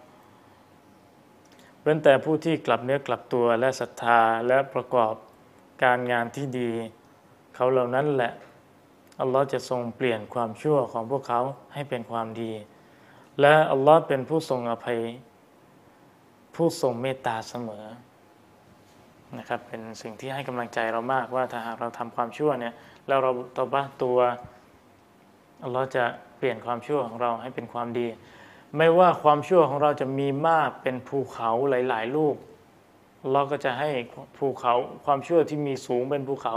[1.83, 5.13] เป็นแต่ผู้ที่กลับเนื้อกลับตัวและศรัทธาและประกอบ
[5.83, 6.71] การงานที่ดี
[7.55, 8.31] เขาเหล่านั้นแหละ
[9.21, 11.41] อัลลอฮ์จะทรงเปลี่ยนความชั่วของพวกเขา
[11.73, 12.51] ให้เป็นความดี
[13.41, 14.99] และอัลลอฮ์เป็นผู้ทรงอภัย
[16.55, 17.85] ผู้ทรงเมตตาเสมอ
[19.37, 22.73] นะครับเป็นสิ่งที่ให้กำลังใจเรามากว่าถ้าหากเราทำความชั่วเนี่ย
[23.07, 24.19] แล้วเราตบ้าตัว
[25.63, 26.03] อัลลอฮ์จะ
[26.37, 28.07] เปลี่ยนความชั่วของเราให้เป็นความดี
[28.77, 32.35] ไม่ว่าความชั่วของเราจะมีมากเป็นภูเขาหลาย ๆ ลูก
[33.31, 33.89] เราก็จะให้
[34.37, 34.73] ภูเขา
[35.05, 36.55] ความชั่วที่มีสูงเป็นภูเขา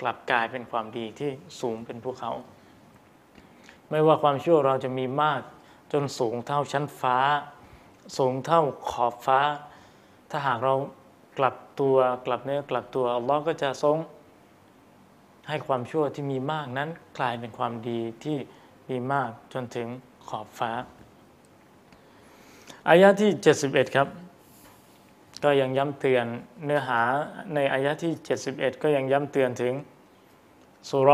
[0.00, 2.30] กลับกลายเป็นความดีที่สูงเป็นภูเขา
[3.90, 5.40] ไม่ว่าความชั่วเราจะมีมาก
[5.92, 7.18] จนสูงเท่าชั้นฟ้า
[8.18, 9.40] สูงเท่าขอบฟ้า
[10.30, 10.74] ถ้าหากเรา
[11.38, 11.96] กลับตัว
[12.26, 13.96] กลับเนื้อกลับตัวอัลลอฮ์ก็จะทรง
[15.48, 18.38] ให้ความชั่วที่มีมากนั้นกลายเป็นความดีที่
[18.90, 19.88] มีมากจนถึง
[20.28, 20.70] ขอบฟ้า
[22.88, 23.30] อายะที่
[23.64, 24.08] 71 ครับ
[25.44, 26.26] ก็ยังย้ำเตือน
[26.64, 27.00] เนื้อหา
[27.54, 28.12] ในอายะที่
[28.48, 29.72] 71 ก็ยังย้ำเตือนถึง
[30.88, 31.10] สุร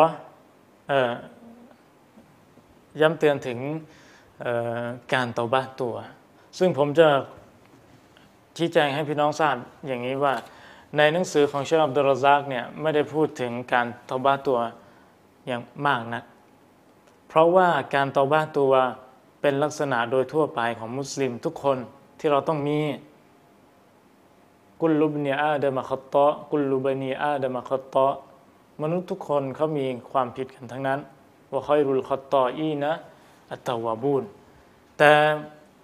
[3.01, 3.59] ย้ำเตือนถึง
[5.13, 5.95] การตบ้าตัว
[6.59, 7.09] ซึ่งผมจะ
[8.57, 10.35] ชี้แจงให้พี่น้องทราบอย่างนี้ว่า
[10.97, 14.59] ในหนังสือของเชคอับดุลซักเนี่ยไม่ได้พูดถึงการตบ้าตัว
[15.47, 16.25] อย่างมากนะัก
[17.29, 18.73] เพราะว่าการตบ้าตัว
[19.41, 21.79] เป็นลักษณะโดยทั่วไปของมุสลิมทุกคน
[22.19, 22.79] ที่เราต้องมี
[24.81, 28.09] กุลลุบเนียอาเดมาคตะกุลลุบเนียอาเดมาคตะ
[28.83, 30.99] มนุษย์ทุกคนเขามีความผิดกันทั้งนั้น
[31.51, 32.93] ว่าคอยรุลคตออีนะ
[33.51, 34.25] อัตวาบูน
[34.99, 35.13] แต่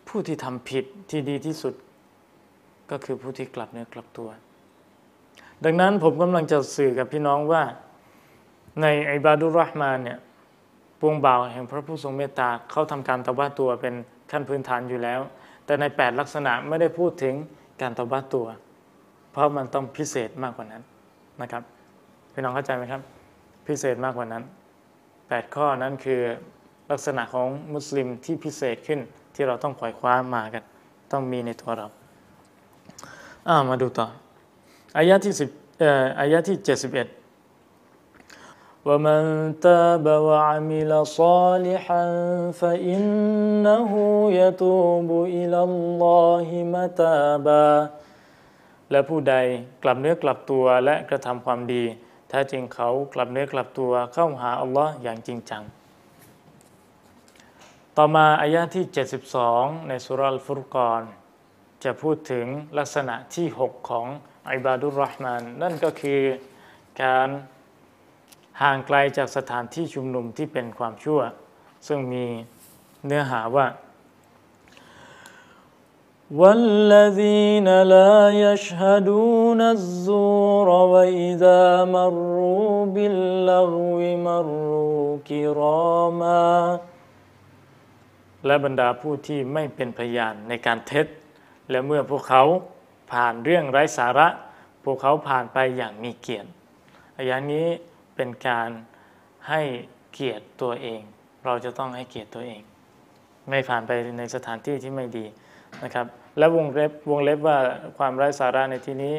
[0.09, 1.75] ผู้ที่ทำผิดที่ดีที่สุด
[2.90, 4.29] ก็คือผู้ที่กลับเนื้อกลับตัว
[5.64, 7.62] ดังนั้นผมกำลังจะสื่อกับพี่น้องว่า
[8.83, 10.19] ในอิบาดุรห์มานเนี่ย
[11.07, 13.95] วงบ่าวแห่งพระผู้ทรงเมตตาเขาทำการตบ้าตัวเป็น
[14.31, 15.21] ขั้นพื้นฐานอยู่แล้ว
[15.67, 17.35] แต่ใน 8 ลักษณะไม่ได้พูดถึง
[17.83, 18.47] การตบ้าตัว
[19.33, 20.83] เพราะมันต้องพิเศษมากกว่านั้น
[21.43, 21.62] นะครับ
[22.33, 23.03] พี่น้องเข้าใจไหมครับ
[23.67, 24.43] พิเศษมากกว่านั้น
[24.99, 26.21] 8 ข้อนั้นคือ
[26.90, 29.01] ลักษณะของมุสลิมที่พิเศษขึ้น
[29.35, 30.62] ที่เราต้องขวายคว้ามากัน
[31.12, 31.87] ต้องมีในตัวเรา
[33.49, 34.07] อามาดูต่อ
[34.97, 36.57] อายะที่10เอ่ออายะที่
[36.93, 37.23] 71
[38.88, 39.21] ومن
[39.67, 42.04] تاب وعمل صالحا
[42.62, 43.91] فإنه
[44.41, 47.69] يتوب إلى الله متابا
[48.91, 49.36] และผู้ใด
[49.84, 51.84] กลับเนื้อกลับตัวและกระทำความดี
[52.30, 55.63] แท้จริงเขากลับเนื้อกลับตัวเข้าหาอัลลอฮ์อย่างจริงจัง
[57.97, 58.86] ต่อมาอายะที่
[59.36, 61.02] 72 ในสุรัลฟุรกอน
[61.84, 62.45] จะพูดถึง
[62.78, 64.08] ลักษณะที่ 6 ของ
[64.52, 66.21] อิบาดุลรห์มานนั่นก็คือ
[67.04, 67.30] การ
[68.62, 71.19] ห่างไกลจากสถานที่ชุมนุมที่เป็นความชั่ว
[71.88, 72.25] ซึ่งมี
[73.06, 73.67] เนื้อหาว่า
[76.41, 86.80] والذين لا يشهدون الزور وإذا مروا باللغو مروا كراما
[88.45, 91.06] และบรรดาผู้ที่ไม่เป็นพยานในการเท็จ
[91.69, 92.43] และเมื่อพวกเขา
[93.12, 94.28] ผ่านเรื่องไร้สาระ
[94.84, 96.49] พวกเขาผ่านไปอย่างมีเกียรติ
[97.28, 97.67] อย่างนี้
[98.16, 98.70] เป็นการ
[99.48, 99.61] ให้
[100.12, 101.00] เกียรติตัวเอง
[101.44, 102.61] เราจะต้องให้เกียรติตัวเอง
[103.48, 105.24] ไม่ผ่านไปในสถานที่ที่ไม่ดี
[105.85, 106.07] นะครับ
[106.38, 107.59] และวงเล็บวงเล็บว่า
[107.98, 109.14] ความไร้สาระในที่นี้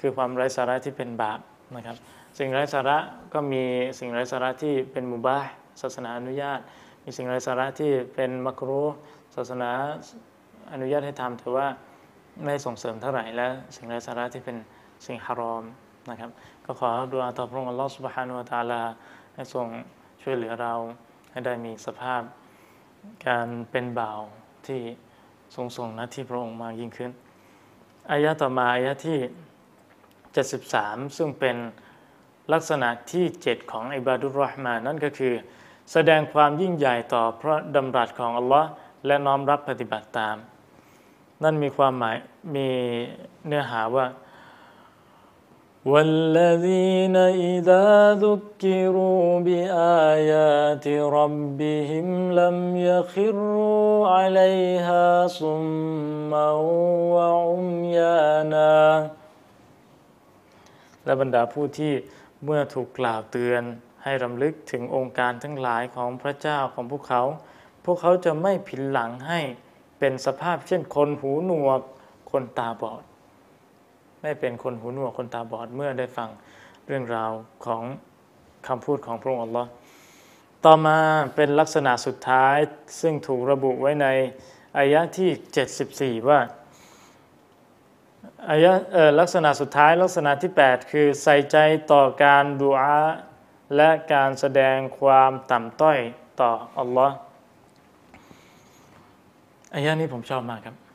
[0.00, 1.40] คือความไร้สาระที่เป็นบาป
[1.76, 1.96] นะครับ
[2.38, 2.98] สิ่งไร้สาระ
[3.34, 3.62] ก็มี
[3.98, 5.38] สิ่งไร้สาระที่เป็นมุบา
[5.82, 6.60] ศาสนาอนุญาต
[7.04, 8.82] มีสิ่งไร้สาระที่เป็นมักรู
[9.34, 9.70] ศาสนา
[10.72, 11.66] อนุญาตให้ทำแต่ว่า
[12.44, 14.56] ไม่ส่งเสริมเท่าไหร่และสิ่งไร้สาระที่เป็น
[15.06, 15.64] สิ่งฮารอม
[16.10, 16.30] นะครับ
[16.72, 18.82] ก็ขอดูอาต่อพระองค์อัลลอฮฺสุบฮานุวะตาลา
[19.34, 19.66] ให้ทรง
[20.22, 20.74] ช่วยเหลือเรา
[21.30, 22.22] ให้ได้มีสภาพ
[23.26, 24.20] การเป็นบ่าว
[24.66, 24.80] ที่
[25.54, 27.10] ทรงส่งหนะที่พระองค์มากยิ่งขึ้น
[28.10, 29.18] อายะต่อมาอายะที่
[30.36, 31.56] 73 ซึ่งเป็น
[32.52, 35.34] ลักษณะที่ 7 ของอิบาดุรห์มานนั่นก็คือ
[35.92, 38.68] แสดงความยิ่งใหญ่ต่อพระดำรัสของอัลลอฮ์
[39.06, 40.36] และน้อมรับปฏิบัติตาม
[41.42, 42.16] นั่นมีความหมาย
[42.54, 42.68] มี
[43.46, 44.06] เนื้อหาว่า
[45.91, 47.15] والذين
[47.51, 47.85] إذا
[48.25, 50.85] ذكروا بآيات
[51.17, 52.07] ربهم
[52.41, 52.57] لم
[52.89, 56.47] يخروا عليها صما
[57.13, 58.75] وعميانا
[61.05, 61.93] และบรรดาผู้ที่
[62.43, 63.63] เมื่อถูกกล่าวเตือน
[64.03, 67.23] ให้รำลึกถึงองค์การทั้งหลายของพระเจ้าของพวกเขา
[67.85, 69.39] พวกเขาจะไม่ผินหลังให้
[69.99, 71.81] เป็นสภาพเช่นคนหูหนวก
[72.31, 73.03] คนตาบอด
[74.22, 76.28] ไม่เป็นคนหูหนวกคนตาบอดเมื่อได้ฟัง
[76.86, 77.30] เรื่องราว
[77.66, 77.82] ของ
[78.66, 79.68] คำพูดของพระองค์อัลลอฮ์
[80.64, 80.98] ต่อมา
[81.34, 82.56] เป็นลักษณะสุดท้าย
[83.00, 84.06] ซึ่งถูกระบุไว้ใน
[84.78, 86.40] อายะที่ 74 ว่า
[88.50, 88.72] อายะ
[89.20, 91.56] ลักษณะสุดท้ายลักษณะที่ 8 คือใส่ใจ
[91.92, 92.96] ต่อการดูอา
[93.76, 95.98] และการแสดงความต่ำต้อย
[96.40, 97.14] ต่ออัลลอฮ์
[99.74, 100.89] อายะนี้ผมชอบมากครับ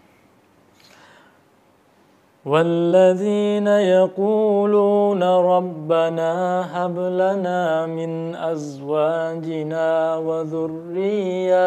[2.45, 6.31] والذين يقولون ربنا
[6.73, 11.65] هب لنا من أزواجنا وذرياتنا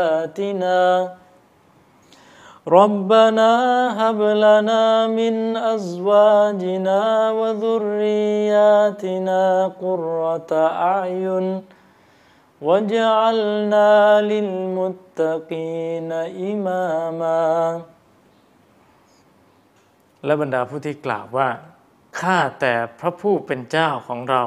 [2.69, 3.51] ربنا
[4.01, 8.93] هب لنا من أزواجنا وذرياتنا
[9.83, 11.63] قرة أعين
[12.63, 16.13] وجعلنا للمتقين
[16.53, 17.81] إماما
[20.25, 21.49] และบรรดาผู้ที่กล่าวว่า
[22.21, 24.43] ข้าแต่พระผู้เป็นเจ้าของเรา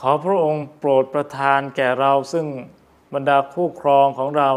[0.00, 2.46] ขอพระองค์โปรดประทานแก่เราซึ่ง
[3.14, 4.50] บรรดาคู่ครองของเรา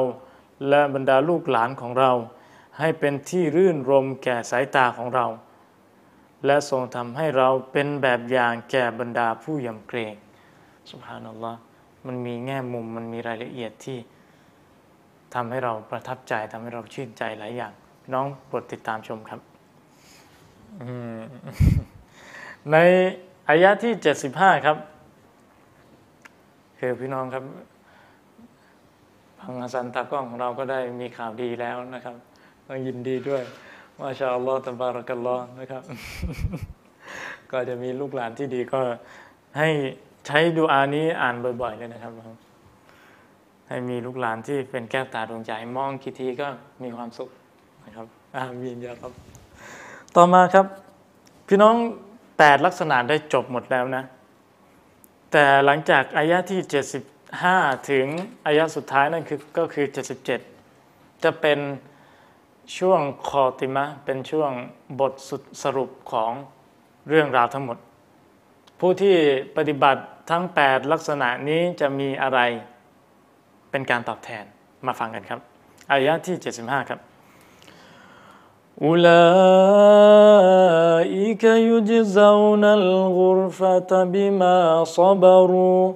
[0.70, 2.12] และบรรดาลูกหลานของเรา
[2.80, 5.26] ให้เป็นที่รื่นรมแก่สายตาของเรา
[6.46, 10.16] และทรงทำให้เราเป็นแบบอย่างแก่บรรดาผู้ยำเกรง
[10.90, 11.60] สุภานัลลอฮ์
[12.08, 13.98] มันมีแง่มุมมันมีรายละเอียดที่
[15.34, 17.74] ทำให้เราประทับใจทำให้เราชื่นใจหลายอย่าง
[18.14, 19.49] น้องโปรดติดตามชมครับ
[22.72, 22.78] ใน
[23.50, 23.94] อายะที่
[24.30, 24.78] 75 ครับ
[26.80, 27.44] คือพี่น้องครับ
[29.40, 32.16] พังอาสันตากล้องของเราก็ได้มีข่าวดีแล้วนะครับ
[32.68, 33.44] ต้องยินดีด้วย
[34.00, 35.84] ว่าชาอัลลอฮ์ตบารักัลลอฮ์นะครับ
[37.52, 38.82] ก็จะมีลูกหลานที่ดีก็
[39.58, 39.70] ให้
[40.28, 42.14] ใช้ดูอานี้อ่านบ่อยๆเลยนะครับ
[43.68, 46.48] ให้มีลูกหลานที่เป็นแก้วตาดวงใจมองกี่ทีก็
[46.84, 47.30] มีความสุข
[47.86, 49.14] นะครับอามีนยาครับ
[50.18, 50.66] ต่อมาครับ
[51.48, 51.76] พี่น้อง
[52.38, 54.04] แปดลักษณะได้จบหมดแล้วนะ
[55.32, 56.60] แต่หลังจากอายะที่
[57.26, 58.06] 75 ถึง
[58.46, 59.86] อายะสุดท้ายนั่นคือก็คือ
[60.56, 61.60] 77 จะเป็น
[62.78, 64.52] ช่วงคอติมะ เป็นช่วง
[65.00, 65.14] บท
[65.64, 66.32] สรุปของ
[67.10, 67.78] เรื่องราวทั้งหมด
[68.80, 69.16] ผู้ที่
[69.58, 72.40] ปฏิบัติทั้ง 8 ลักษณะนี้จะมีอะไร
[73.72, 74.44] เป็นการตอบแทน
[74.86, 75.40] มาฟังกันครับ
[75.92, 77.00] อายะที่ 75 ครับ
[78.83, 80.35] أولئك
[81.45, 85.93] يجزون الغرفة بما صبروا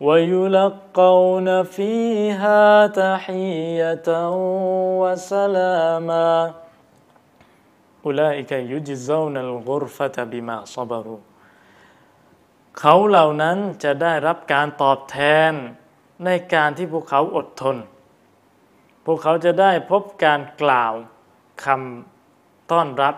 [0.00, 4.08] ويلقون فيها تحية
[5.02, 6.54] وسلاما
[8.06, 11.18] أولئك يجزون الغرفة بما صبروا
[12.80, 15.18] เขาเหล่านั้นจะได้รับการตอบแท
[15.50, 15.52] น
[16.24, 17.76] ในการที่พวกเขาอดทน
[19.04, 20.94] พวกเขาจะได้พบการกล่าว
[21.63, 23.15] คำต้อนรับ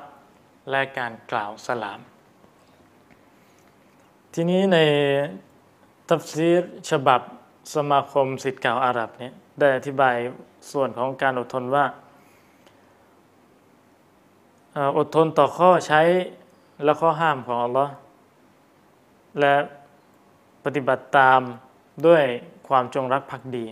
[0.70, 2.00] และการกล่าวสลาม
[4.34, 4.78] ทีนี้ใน
[6.10, 7.22] ทัฟซีรฉบับ
[7.76, 10.16] สมาคมสิทธิ์เก่าอาหรับเนี่ยได้อธิบาย
[10.72, 11.86] ส่วนของการอดทนว่า
[14.98, 16.02] อดทนต่อข้อใช้
[16.84, 17.94] และข้อห้ามของอัลลอฮ์
[19.40, 19.56] และ
[20.66, 21.42] ปฏิบัติตาม
[22.08, 22.24] ด้วย
[22.68, 23.66] ความจงรักภักดี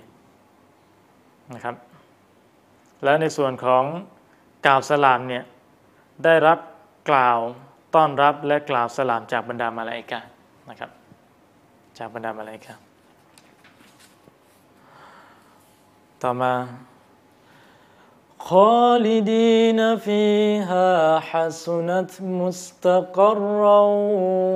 [1.53, 1.75] นะครับ
[3.03, 3.84] และในส่วนของ
[4.66, 5.44] กล่าวสลามเนี่ย
[6.24, 6.58] ได้รับ
[7.11, 7.38] กล่าว
[7.94, 10.20] ต้อนรับและกล่าวสลามจากบรรดามาลาอิกะ
[10.68, 10.90] นะครับ
[11.98, 12.74] จากบรรดามาลาอิกะ
[16.22, 16.52] ต่อมา
[18.50, 20.88] خالدين فيها
[21.30, 23.80] حسنت مستقرا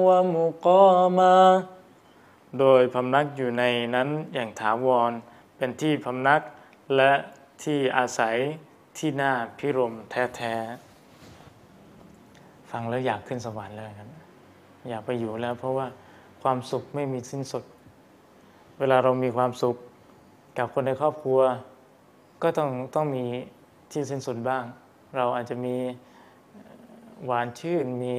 [0.09, 1.38] ومقاما
[2.59, 5.12] โดยพำนักอยู่ในนั้นอย่างถาวร
[5.57, 6.40] เป็นที่พำนัก
[6.96, 7.12] และ
[7.64, 8.37] ที่อาศัย
[9.03, 14.09] ที่น่าพิรมแท้ๆ ฟังแล้วอยากขึ้นสวรรค์เลยครับ
[14.89, 15.87] อยากไปอยู่แล้ว เพราะว่า
[16.43, 17.63] ความสุขไม่มีสิ้นสุด
[18.79, 19.75] เวลาเรามีความสุข
[20.57, 21.39] กับคนในครอบครัว
[22.43, 23.25] ก็ต้องต้องมี
[23.91, 24.63] ที่สิ้นสุดบ้าง
[25.17, 25.75] เราอาจจะมี
[27.25, 28.13] หวานชื่นมี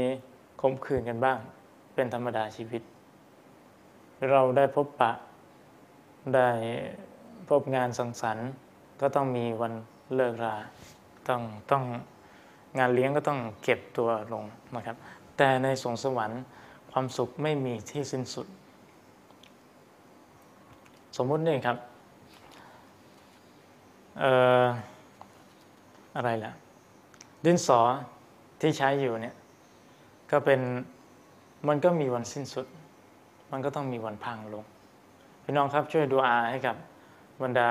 [0.60, 1.38] คมคืนกันบ้าง
[1.94, 2.82] เป็นธรรมดาชีวิต
[4.30, 5.12] เราได้พบปะ
[6.34, 6.48] ได้
[7.48, 8.48] พบงานสังสรรค์
[9.00, 9.72] ก็ต้องมีวัน
[10.16, 10.54] เลิกรา
[11.28, 11.84] ต้องต้อง
[12.78, 14.44] งานเลี้ยงก็ต้องเก็บตัวลง
[14.76, 14.96] นะครับ
[15.36, 16.42] แต่ในสวงสวรรค์
[16.92, 18.46] ความสุขไม่มีที่สิ้นสุด
[21.16, 21.76] สมมุตินี่ครับ
[24.18, 24.32] เอ่
[24.64, 24.66] อ
[26.16, 26.52] อะไรล่ะ
[27.44, 27.80] ดินสอ
[28.60, 29.34] ที่ใช้อยู่เนี่ย
[30.30, 30.60] ก็เป็น
[31.68, 32.66] มันก็มีวันสิ้นสุด
[33.50, 34.64] มันก็ต้องมีวันพังลง
[35.42, 36.76] พี่น้องครับช่วยดูอาให้กับ
[37.42, 37.70] บรรดา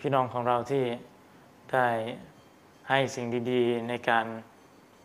[0.00, 0.84] พี่น้องของเราที่
[1.72, 1.86] ได้
[2.88, 4.26] ให้สิ่งดีๆ ในการ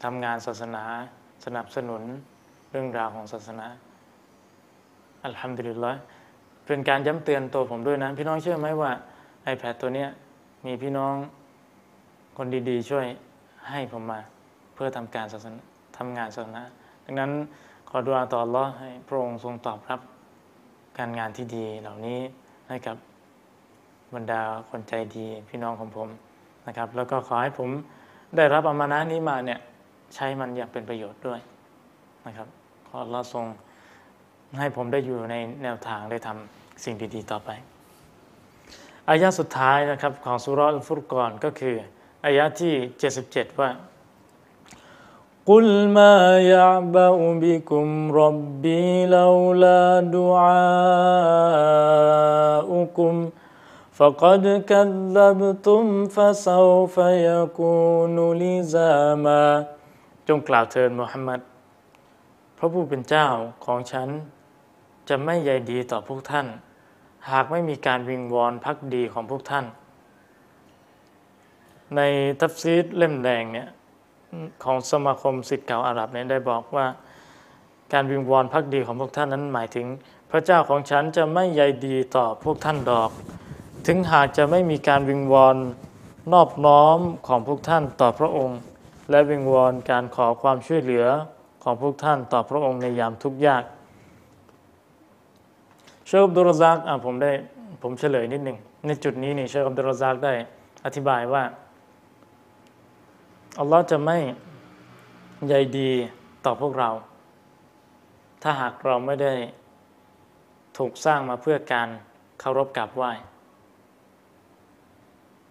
[0.03, 0.83] ทำงานศาสนา
[1.45, 2.01] สนับสนุน
[2.71, 3.67] เรื่องราวของศาสนา
[5.23, 5.93] อัลฮัมดุลิลละ
[6.67, 8.91] เป็นการย้ำเตือนตัวผมด้วยนะ พี่น้องเชื่อไหมว่า
[9.53, 10.05] iPad ตัวนี้
[10.65, 11.13] มีพี่น้อง
[12.37, 13.05] คนดีๆ ช่วย
[13.69, 14.19] ให้ผมมา
[14.73, 15.61] เพื่อทำการศาสนา
[15.97, 16.63] ทำงานศาสนา
[17.05, 17.31] ดังนั้น
[17.89, 19.99] ขอดูอาต่อรอให้พระองค์ทรงตอบรับ
[20.97, 22.19] การงานที่ดีเหล่านี้
[22.67, 22.95] ให้กับ
[24.14, 26.08] บรรดาคนใจดีพี่น้องของผม
[26.66, 27.68] นะครับ แล้วก็ขอให้ผม
[28.36, 29.60] ได้รับอามานะนี้มาเนี่ย
[30.14, 31.40] ใช้มันอย่างเป็นประโยชน์ด้วย
[32.26, 32.48] นะครับ
[32.88, 33.44] ขอเราทรง
[34.58, 37.50] ให้ผมได้อยู่ในแนวทางได้ทำสิ่งดีๆต่อไป
[39.08, 41.74] อายะสุดท้ายนะครับของสุรอัลฟุรกอนก็คือ
[42.24, 42.74] อายะที่
[43.16, 43.70] 77 ว่า
[45.52, 45.66] قل
[45.98, 46.14] ما
[46.54, 47.10] يعبأ
[47.44, 47.86] بكم
[48.22, 49.84] ربي لولا
[50.16, 50.50] دعاؤكم
[53.98, 56.96] فقد كذبتم فسوف
[57.30, 59.44] يكون لزاما
[60.28, 61.40] จงกล่าวเถิดมุฮัมมัด
[62.58, 63.26] พระผู้เป็นเจ้า
[63.64, 64.08] ของฉัน
[65.08, 66.46] จะไม่ใยดีต่อพวกท่าน
[67.30, 69.64] หากไม่มีการวิงวอนพักดีของพวกท่าน
[71.96, 72.00] ใน
[72.40, 73.68] ทัฟซีดเล่มแดงเนี่ย
[74.64, 76.86] ของสมาคมสิทธิ์เก่าอาหรับเนี่ยได้บอกว่า
[77.92, 79.86] การวิงวอนพักดีของพวกท่านนั้นหมายถึง
[80.30, 83.10] พระเจ้าของฉันจะไม่ใยดีต่อพวกท่านดอก
[83.87, 85.55] ถึงหากจะไม่มีการวิงวอน
[86.33, 88.59] นอบน้อมของพวกท่านต่อพระองค์
[89.09, 91.05] และวิงวอนการขอความช่วยเหลือ
[91.63, 93.63] ของพวกท่านต่อพระองค์ในยามทุกข์ยาก
[96.05, 97.31] เชคอับดุลซักผมได้
[97.81, 100.33] ผมเฉลยนิดหนึ่งในจุดนี้นี่เชคอับดุลซักได้
[100.85, 101.43] อธิบายว่า
[103.59, 104.17] อัลลอฮ์จะไม่
[105.47, 105.91] ใยดี
[106.45, 106.89] ต่อพวกเรา
[108.41, 109.33] ถ้าหากเราไม่ได้
[110.77, 111.87] ถูกสร้างมาเพื่อการ
[112.39, 113.11] เคารพกราบไหว้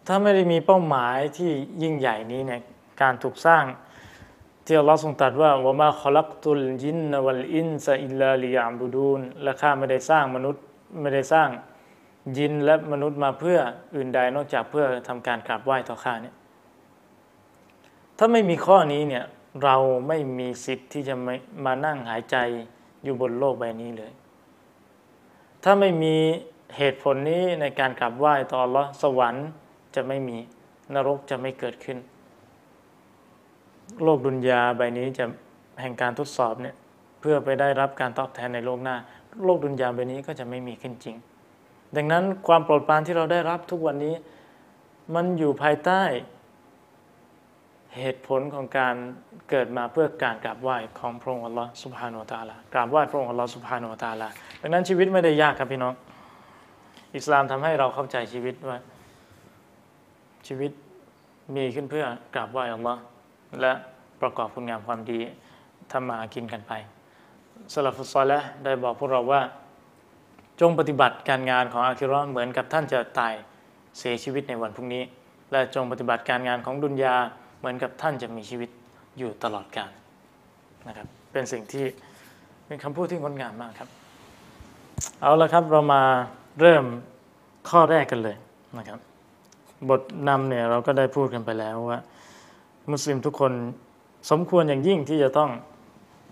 [0.07, 1.51] ถ้าไม่ได้มีเป้าหมายที่
[1.83, 2.61] ยิ่งใหญ่นี้เนี่ย
[3.03, 3.65] การถูกสร้าง
[4.65, 10.63] ที่อัลลอฮ์ทรงตรัสว่าวะมาขลักตุลยินนวัลอินซาอิลลาลิยามบูดูนและข้าไม่ได้สร้างมนุษย์
[11.01, 11.49] ไม่ได้สร้าง
[12.39, 13.59] ยินและมนุษย์มาเพื่อ
[13.95, 16.35] อื่นใดนอกจากเพื่อทำการกราบไหว้ต่อข้าเนี่ย
[18.19, 19.25] ถ้าไม่มีข้อนี้เนี่ย
[19.65, 19.77] เรา
[20.09, 21.15] ไม่มีสิทธิ์ที่จะ
[21.65, 22.37] มานั่งหายใจ
[23.05, 24.13] อยู่บนโลกใบนี้เลย
[25.65, 26.17] ถ้าไม่มี
[26.77, 29.49] เหตุผลนี้ในการกราบไหว้ต่อละสวรรค์
[29.95, 30.37] จะไม่มี
[30.95, 31.99] นรกจะไม่เกิดขึ้น
[34.03, 35.25] โลกดุนยาใบนี้จะ
[35.81, 36.77] แห่งการทดสอบเนี่ย
[37.21, 38.97] เพื่อไปได้รับการตอบแทนในโลกหน้า
[39.45, 41.17] โลกดุนยาใบนี้ก็จะไม่มีขึ้นจริง
[41.97, 44.15] ดังนั้นความโปรดปรานที่เราได้รับทุกวันนี้
[45.15, 46.03] มันอยู่ภายใต้
[47.97, 48.95] เหตุผลของการ
[49.51, 54.29] เกิดมาเพื่อการกราบไหว้ของพระองค์อัลลอฮ์สุบฮานุตาลากราบไหว้พระองค์อัลลอฮ์สุบฮานุตาลา
[54.61, 55.95] ดังนั้นชีวิตไม่ได้ยากครับพี่น้อง
[57.17, 58.79] อิสลามทำให้เราเข้าใจชีวิตว่า
[60.47, 60.73] ชีวิต
[61.55, 63.01] มีขึ้นเพื่อกราบไหว้อัลลอฮ์
[63.61, 63.73] และ
[64.21, 65.19] ประกอบคุณงามความดี
[65.93, 66.73] ทำมากินกันไป
[67.73, 69.43] สลัฟุซอลและได้บอกพวกเราว่า
[70.61, 73.35] จงปฏิบัติการงานของอาคิรอนเหมือนกับท่านจะตาย
[73.99, 75.03] เสียชีวิตในวันพรุ่งนี้
[75.53, 77.17] และจงปฏิบัติการงานของดุนยา
[77.59, 78.71] เหมือนกับท่านจะมีชีวิต
[79.19, 79.91] อยู่ตลอดกาล
[80.89, 81.85] นะครับเป็นสิ่งที่
[82.67, 83.89] เป็นคำพูดที่งดงามมากครับ
[85.21, 86.03] เอาละครับเรามา
[86.61, 86.85] เริ่ม
[87.71, 88.37] ข้อแรกกันเลย
[88.79, 88.99] นะครับ
[89.89, 92.01] บทนำเนี่ยเราก็ได้พูดกันไปแล้วว่า
[92.93, 93.53] มุสลิมทุกคน
[94.31, 95.51] สมควรอย่างยิ่งที่จะต้อง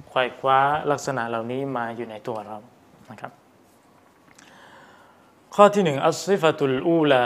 [0.09, 0.59] ไขว่คว้า
[0.91, 2.57] ลักษณะเหล่านี้มาอยู่ในตัวเรา
[3.11, 3.33] นะครับ
[5.55, 7.25] ข้อที่หนึ่งอัสซิฟตุลอูลา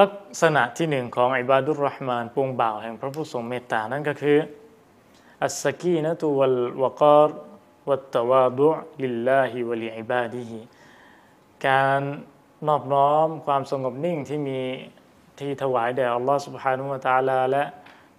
[0.00, 0.12] ลัก
[0.42, 4.38] ษณะที่หนึ่งของอิบาดุรรห์มานปวงบ่าวแห่งพระผู้ทรงเมตตา นั่นก็คือ
[5.44, 7.30] อัสสกีนะตุวัลวกอร
[7.88, 10.58] والتواضع لله ولعباده
[11.66, 12.02] การ
[12.66, 14.58] นอบน้อมความสงบนิ่งที่มี
[15.38, 17.64] ที่ถวายแด่อัลลอฮฺسبحانه وتعالىและ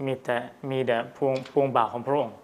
[0.06, 0.38] มีแต่
[0.70, 2.36] มีแต่ปวงปวงบ่าวของพระองค์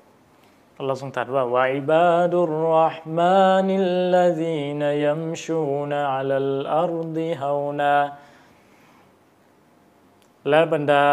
[0.78, 7.96] อัลลอฮฺทรงตรัสว่าوعباد الرحمن الذين يمشون على الأرض هونا
[10.50, 11.06] และบรรดา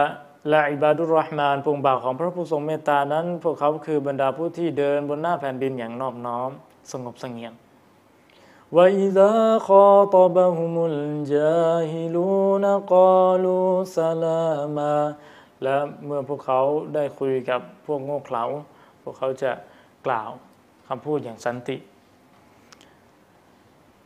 [0.48, 6.50] และอิบาดุรราะห์มานพวงบ่าวของพระผู้ทรงเมตตานั้น พวกเขาคือบรรดาผู้ที่เดินบนหน้าแผ่นดินอย่างนอบน้อม
[6.92, 7.54] สงบสงเงียม
[8.75, 9.33] وإذا
[9.69, 14.97] خاطبهم الجاهلون قالوا سلاما
[15.63, 16.61] และเมื่อพวกเขา
[16.95, 18.43] ได้คุยกับพวกโง่เขลา
[19.03, 19.51] พวกเขาจะ
[20.05, 20.29] กล่าว
[20.87, 21.77] คำพูดอย่างสันติ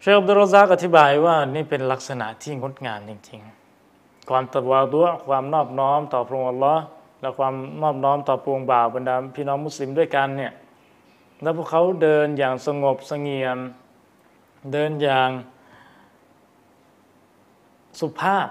[0.02, 6.84] เชคอับดุลรซักอธิบายว่านี่เป็นลักษณะที่งดงามจริงๆ ความตะวาดุความนอบน้อมต่อพระองค์อัลลอฮ์
[7.22, 10.54] และความนอบน้อมต่อปวงบ่าวบรรดาพี่น้องมุสลิมด้วยกันเนี่ย
[11.42, 13.58] แล้วพวกเขาเดินอย่างสงบสงเงียม
[14.73, 15.31] เดินอย่าง
[18.01, 18.49] สุภาพ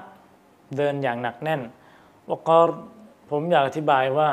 [0.77, 1.61] เดินอย่างหนักแน่น
[2.29, 2.69] วกร
[3.31, 4.29] ผมอยากอธิบายว่า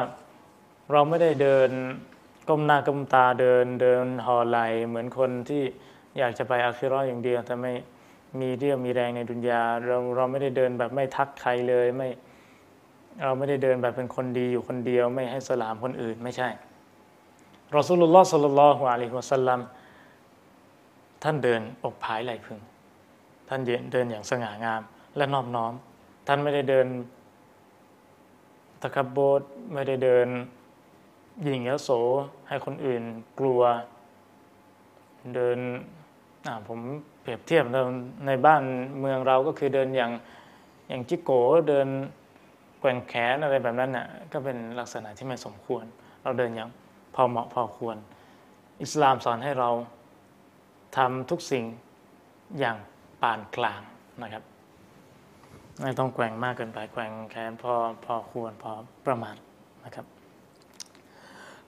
[0.93, 1.71] เราไม่ได้เดิน
[2.49, 4.59] ก้มหน้าก้มตาเดินเดินห่อไหล
[4.89, 5.63] เหมือนคนที่
[6.19, 7.73] อยากจะไปอาคิรออย่างเดียว แต่ไม่
[8.41, 12.09] มีเรี่ยวมีแรงในดุนยาเราเราไม่ได้เดินแบบไม่ทักใครเลยไม่
[13.25, 16.49] เราไม่ได้เดินแบบเป็นคนดีอยู่คนเดียว ไม่ให้สลามคนอื่นไม่ใช่
[17.77, 19.61] รอสุลลอฮ์สัลลัลลอฮุอะลัยฮิวะสัลลัม
[21.23, 22.59] ท่านเดินอกผายไหลพึง
[23.49, 23.61] ท่าน
[23.93, 24.83] เดินอย่างสง่างาม
[25.17, 25.73] และนอบน้อม
[26.27, 26.87] ท่านไม่ได้เดิน
[28.83, 29.43] ตะกบโบด
[29.73, 30.29] ไม่ได้เดิน
[31.47, 31.91] ยิงยโส
[32.49, 33.03] ให้คนอื่น
[33.39, 33.63] กลัว
[35.35, 35.59] เดิน
[36.69, 36.81] ผม
[37.21, 37.65] เปรียบเทียบ
[38.27, 38.63] ในบ้าน
[39.01, 40.13] เมืองเราก็คือเดินอย่าง
[40.89, 41.31] อย่างจิโก
[41.69, 41.89] เดิน
[42.81, 45.85] แกว่งแขนอะไรแบบนั้นน่ะก็เป็นลักษณะที่ไม่สมควร
[46.23, 46.71] เราเดินอย่าง
[47.15, 47.97] พอเหมาะพอควร
[48.83, 49.71] อิสลามสอนให้เรา
[50.97, 51.65] ทำทุกสิ่ง
[52.59, 52.77] อย่าง
[53.23, 53.81] ปานกลาง
[54.23, 54.43] นะครับ
[55.81, 57.75] ไม่ต้องแกว่งมากเกินไปแกว่งแขนพอ
[58.05, 58.73] พอควรพอ
[59.07, 59.37] ประมาณ
[59.85, 60.07] นะครับ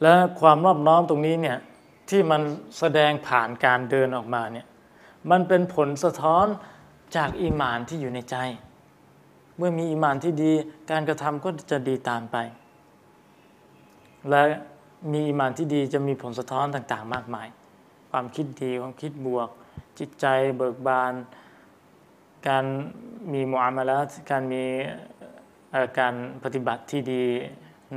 [0.02, 1.58] และความรอบน้อมตรงนี้เนี่ย
[2.10, 2.42] ที่มัน
[2.78, 4.66] แสดงผ่านการเดินออกมาเนี่ย
[5.30, 6.46] มันเป็นผลสะท้อน
[7.16, 8.36] จากอีมานที่อยู่ในใจ
[9.56, 10.52] เมื่อมีอีมานที่ดี
[10.90, 12.36] การกระทำก็จะดีตามไป
[14.30, 14.42] และ
[15.12, 17.48] มีอีมานที่ดีจะมีผลสะท้อนต่างๆ มากมาย
[18.16, 19.48] ความคิดดีความคิดบวก
[19.98, 21.12] จิตใจเบิกบาน
[22.48, 22.64] การ
[23.32, 23.98] มีมุอามาละ
[24.30, 24.64] การมี
[25.98, 27.24] การปฏิบัติที่ดี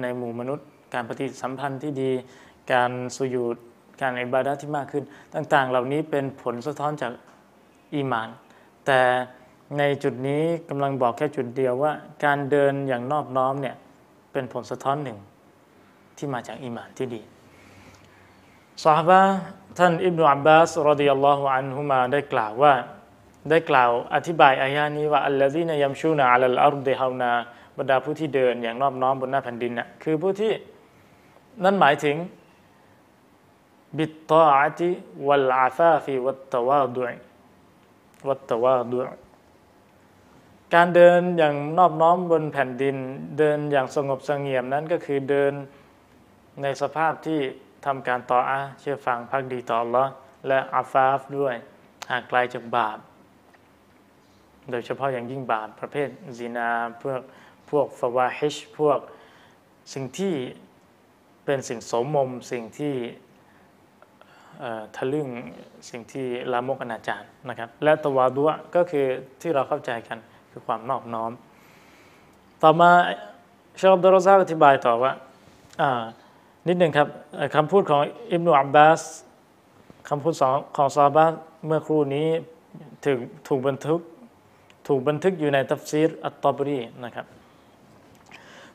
[0.02, 2.12] ในหมู่มนุษย์ การปฏิสัมพันธ์ที่ดี
[2.74, 3.58] การสุยุด
[4.02, 5.04] การอิบาดะที่มากขึ้น
[5.34, 7.12] ต่าง ๆ เหล่านี้เป็นผลสะท้อนจาก
[7.96, 8.30] อีมาน
[8.86, 9.02] แต่
[9.78, 11.92] ในจุดนี้กำลังบอกแค่จุดเดียวว่า
[12.26, 13.76] การเดินอย่างนอบน้อมเนี่ย
[14.32, 15.18] เป็นผลสะท้อนหนึ่ง
[16.18, 17.22] ที่มาจากอีมานที่ดี
[18.84, 19.22] ซาฮบะ
[19.78, 22.74] ท่านอิบนุอับบาสรดิยัลลอฮุอันฮุมาได้กล่าวว่า
[23.50, 27.32] ได้กล่าวอธิบายอายานี้ว่าอัลลอฮีนยัมชูนาอัลลอัรดิฮาวนา
[27.78, 30.54] บรรดาผู้ที่เดินอย่างนอบน้อมบนหน้าแผ่นดินน่ะคือผู้ที่
[31.64, 32.16] นั่นหมายถึง
[33.98, 34.90] บิตตาอติ
[35.28, 37.02] วัลอาฟาฟีวัตตวาดุ
[38.28, 39.00] วัตตวาดุ
[40.74, 42.98] การเดินอย่างนอบน้อมบนแผ่นดิน
[43.38, 45.54] เดินอย่างสงบสงเงียมนั้นก็คือเดิน
[46.62, 47.40] ในสภาพที่
[47.86, 50.06] ทำการต่ออาเชื่อฟังพักดีต่อละ
[50.48, 51.56] และอาฟาฟด้วย
[52.10, 52.98] ห่างไกลจากบาป
[54.72, 56.70] โดยเฉพาะอย่างยิ่งบาปประเภทซีนา
[57.02, 57.22] พวก
[57.70, 59.00] พวกฟาวาฮิชพวก
[59.94, 60.34] สิ่งที่
[61.46, 62.96] เป็นสิ่งสมมมสิ่งที่
[64.96, 65.28] ทะลึ่ง
[65.90, 69.06] สิ่งที่ลามกอนาจารนะครับ และตวาดุวก็คือ
[69.42, 70.18] ที่เราเข้าใจกัน
[70.52, 71.32] คือความนอบน้อม
[72.64, 72.90] ต่อมา
[73.82, 75.12] ชอบดรซาอธิบายต่อว่า
[76.68, 77.08] นิดหนึ่งครับ
[77.56, 78.02] คำพูดของ
[78.32, 79.02] อิบนุอับบาส
[80.10, 81.26] คำพูดสองของซาบะ
[81.66, 82.28] เมื่อครู่นี้
[83.06, 84.00] ถึงถูกบันทึก
[84.88, 87.26] ถูกบันทึกอยู่ในตัฟซีรอัตตบรีนะครับ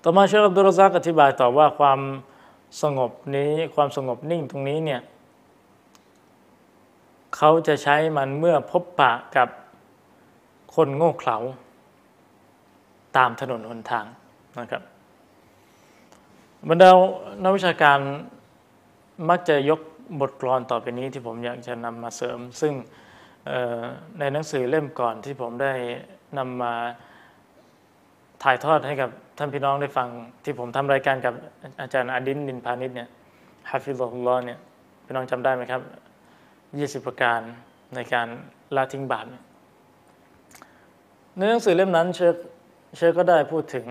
[0.02, 2.00] ต่อมาเชคอับดุลซักอธิบายต่อว่าความ
[2.82, 5.00] สงบนี้ความสงบนิ่งตรงนี้เนี่ย
[7.36, 9.48] เขาจะใช้มันเมื่อพบปะกับ
[10.74, 11.36] คนโง่เขลา
[13.16, 14.04] ตามถนนหนทาง
[14.58, 14.82] นะครับ
[16.70, 16.90] บรรดา
[17.42, 17.98] นักวิชาการ
[19.28, 19.80] มักจะยก
[20.20, 22.72] บทกลอนต่อไปนี้ที่ผมอยากจะนำมาเสริม ซึ่ง
[24.18, 25.72] ในหนังสือเล่มก่อนที่ผมได้
[26.38, 26.72] นำมา
[28.42, 30.08] ถ่ายทอดให้กับท่านพี่น้องได้ฟัง
[30.44, 31.34] ที่ผมทำรายการกับ
[31.80, 33.08] อาจารย์อดินนินพานิชเนี่ย
[33.70, 34.58] ฮาฟิซุลลอฮ์เนี่ย
[35.04, 35.82] พี่น้องจำได้ไหมครับ
[36.78, 37.40] ยี่สิบประการ
[37.94, 38.28] ในการ
[38.76, 39.26] ละทิ้งบาป
[41.36, 42.36] ในหนังสือเล่มนั้นเชค
[42.96, 43.86] เชคก็ได้พูดถึง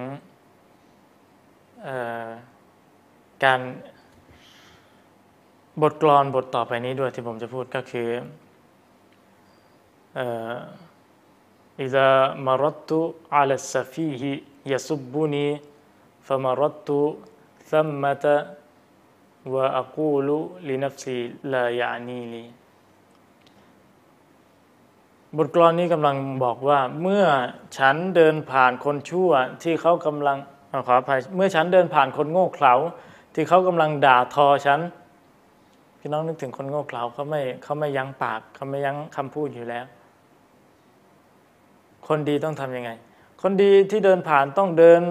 [3.43, 3.61] การ
[5.81, 8.09] บทกลอนบทต่อไปนี้ด้วยที่ผมจะพูดก็คือ
[11.81, 12.99] إذا مررت على
[13.35, 22.43] السفيه يسبني فمررت ثمت وأقول لنفسي لا يعنيني
[25.37, 27.25] บทกลอนนี้กำลังบอกว่าเมื่อ
[27.77, 29.29] ฉันเดินผ่านคนชั่ว
[29.63, 30.37] ที่เขากำลัง
[30.87, 32.73] ขออภัยเมื่อฉันเดินผ่านคนโง่เขลา
[33.33, 34.79] ที่เขากำลังด่าทอฉัน
[35.99, 39.85] พี่น้องนึกถึงคนโง่เขลาเขาไม่เขาไม่ยั้งปากเขาไม่ยั้งคำพูดอยู่แล้ว
[42.07, 42.91] คนดีต้องทำยังไง
[43.41, 45.01] คนดีที่เดินผ่านต้องเดิน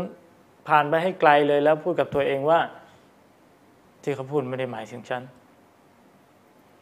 [0.69, 2.61] ผ่านไปให้ไกลเลยแล้วพูดกับตัวเองว่า
[4.03, 5.23] ที่เขาพูดไม่ได้หมายถึงฉัน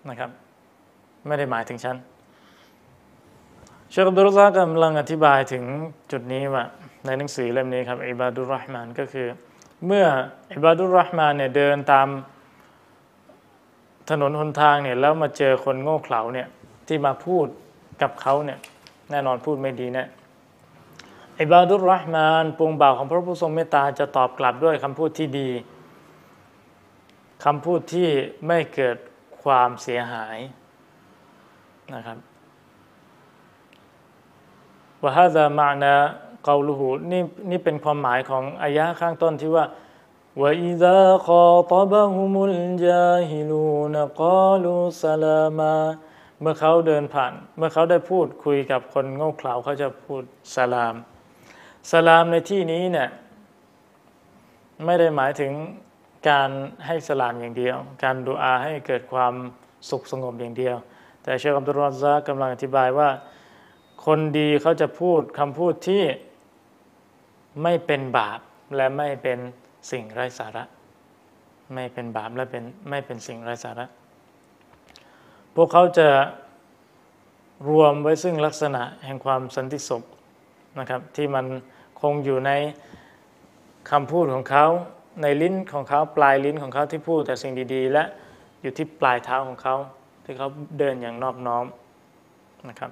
[0.08, 0.30] นะครับ
[1.26, 1.96] ไม่ได้หมายถึงฉัน
[3.90, 5.64] เชคอับดุลซากำลังอธิบายถึง
[6.12, 6.64] จุดนี้ว่า
[7.06, 9.26] ในหนังสือเล่มนี้ครับอิบาดุรห์มานก็คือ
[9.86, 10.06] เมื่อ
[10.52, 12.08] อิบาดุลรห์มานเนี่ยเดินตาม
[14.10, 16.48] ถนนหนทางเนี่ยแล้วมาเจอคนโง่เขลาเนี่ย
[16.86, 17.46] ที่มาพูด
[18.02, 18.58] กับเขาเนี่ย
[19.10, 20.08] แน่นอนพูดไม่ดีแนะ
[21.40, 25.50] อิบาดุลรห์มานปวงบ่าวของพระผู้ทรงเมตตาจะตอบกลับด้วยคำพูดที่ดี
[27.44, 28.08] คำพูดที่
[28.46, 28.96] ไม่เกิด
[29.42, 30.38] ความเสียหาย
[31.94, 32.18] นะครับ
[35.02, 35.96] ว่าฮาซามานะ
[36.46, 39.64] กาลูหูนี่นี่เป็นความหมายของอายะข้างต้นที่ว่า
[40.40, 44.72] ว่าอิดะขอตบะฮุมุลจาฮิลูนกาลู
[45.02, 45.74] สลามา
[46.40, 50.22] เมื่อเขาเดินผ่าน เมื่อเขาได้พูดคุยกับคนโง่เขลาเขาจะพูด
[50.56, 50.94] สลาม
[51.92, 53.08] สลามในที่นี้เนี่ย
[54.84, 55.52] ไม่ได้หมายถึง
[56.28, 56.50] การ
[56.86, 59.34] ให้สลามอย่างเดียว การดูอาให้เกิดความ
[59.90, 60.76] สุขสงบอย่างเดียว
[61.22, 63.08] แต่เชคอัมตุรอซากำลังอธิบายว่า
[64.06, 66.04] คนดีเขาจะพูดคำพูดที่
[67.62, 68.38] ไม่เป็นบาป
[68.76, 69.38] และไม่เป็น
[69.90, 70.64] สิ่งไร้สาระ
[71.74, 73.86] ไม่เป็นบาปและเป็นไม่เป็นสิ่งไร้สาระ
[75.54, 76.08] พวกเขาจะ
[77.68, 80.02] รวมไว้ซึ่งลักษณะแห่งความสันติสุข
[80.78, 81.44] นะครับ ที่มัน
[82.00, 82.50] คงอยู่ใน
[83.90, 84.66] คำพูดของเขา
[85.22, 88.04] ในลิ้นของเขาปลายลิ้นของเขาที่พูดแต่สิ่งดีๆ และ
[88.62, 89.76] อยู่ที่ปลายเท้าของเขา
[90.24, 90.48] ที่เขา
[90.78, 91.66] เดินอย่างนอบน้อม
[92.68, 92.90] นะครับ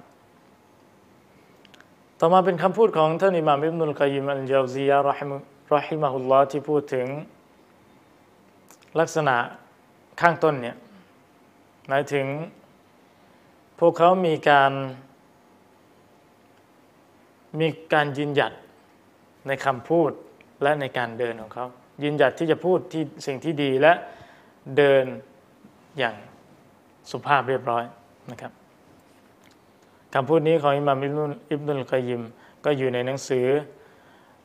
[2.19, 5.31] ต่อมาเป็นคำพูดของท่านอิหม่ามอิบนุลกอยิมอัลจาวซียะรอฮิม
[5.75, 7.07] รอฮิมะฮุลลอฮ์ที่พูดถึง
[8.99, 9.35] ลักษณะ
[10.21, 10.75] ข้างต้นเนี่ย
[11.87, 12.25] หมายถึง
[13.79, 14.71] พวกเขามีการ
[17.59, 18.51] มีการยืนหยัด
[19.47, 20.11] ในคำพูด
[20.63, 21.65] และในการเดินของเขา
[22.03, 23.93] ยืนหยัดที่จะพูดที่สิ่งที่ดีและ
[24.77, 25.05] เดิน
[25.97, 26.15] อย่าง
[27.11, 27.83] สุภาพเรียบร้อย
[28.31, 28.51] นะครับ
[30.19, 30.97] คำพูดนี้ของอิมาม
[31.51, 32.21] อิบนุลกอยิม
[32.65, 33.47] ก็อยู่ในหนังสือ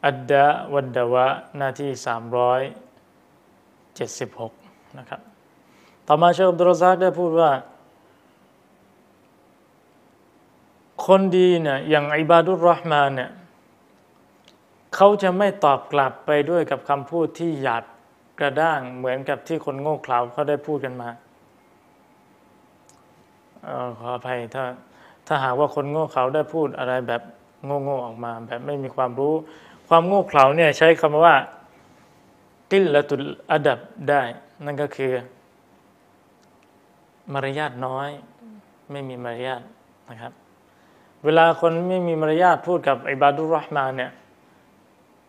[0.07, 1.91] อัดดะวัดดวะหน้าที่
[4.03, 5.21] 376 นะครับ
[6.07, 7.51] ต่อมาเชคอับดุลซากได้พูดว่า
[11.07, 13.31] คนดีเนี่ยอย่างอิบาดุลรห์มานเนี่ย
[14.95, 17.85] เขาจะไม่ตอบกลับไปด้วยกับคำพูดที่หยาบ
[18.41, 21.11] กระด้างเหมือนกับที่คนโง่เขลาเขาได้พูดกันมา
[23.67, 24.65] ออขออภัยถ้า
[25.33, 27.23] ถ้าหากว่าคนโง่เขลาได้พูดอะไรแบบ
[27.65, 29.35] โง่ๆออกมา แบบไม่มีความรู้
[29.89, 31.35] ความโง่เขลาเนี่ยใช้คำว่า
[32.71, 33.79] กิลละตุลอดับ
[34.09, 34.23] ได้
[34.65, 35.13] นั่นก็คือ
[37.33, 38.09] มารยาทน้อย
[38.91, 39.63] ไม่มีมารยาท
[40.11, 40.33] นะครับ
[41.25, 44.11] เวลาคนไม่มีมารยาทพูดกับอิบาดุรห์มานเนี่ย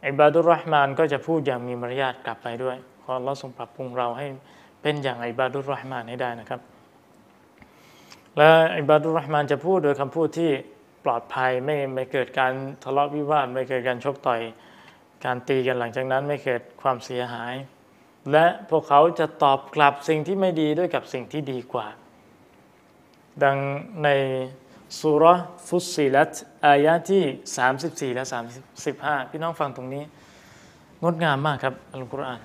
[0.07, 4.27] อิบาดุรห์มานก็จะพูดอย่างมีมารยาทกลับไปด้วย ขอเราทรงปรับปรุงเราให้
[4.81, 6.61] เป็นอย่างอิบาดุรห์มานให้ได้นะครับ
[8.37, 10.51] และอิบาดุรห์มานจะพูดโดยคำพูดที่
[11.05, 12.53] ปลอดภัยไม่ไม่เกิดการ
[12.83, 14.41] ทะเลาะวิวาทไม่เกิดการชกต่อย
[15.25, 17.53] การตีกันหลังจากนั้นไม่เกิดความเสียหาย
[18.31, 21.87] และพวกเขาจะตอบกลับสิ่งที่ไม่ดีด้วยกับสิ่งที่ดีกว่า
[23.43, 23.57] ดัง
[24.03, 24.09] ใน
[24.99, 25.23] สุร
[25.67, 26.33] ฟุตซิลัต
[26.65, 28.25] อายะที่ 34 และ
[28.79, 30.03] 35 พี่น้องฟังตรงนี้
[31.03, 32.41] งดงามมากครับอัลกุรอาน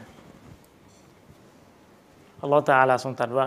[2.43, 3.47] อัลลอฮฺตาลาทรงตรัสว่า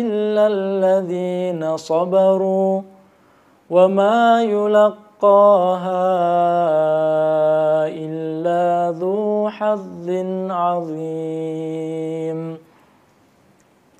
[0.00, 2.82] إلا الذين صبروا
[3.70, 6.08] وما يلقاها
[8.04, 8.64] إلا
[9.00, 10.08] ذو حظ
[10.60, 12.40] عظيم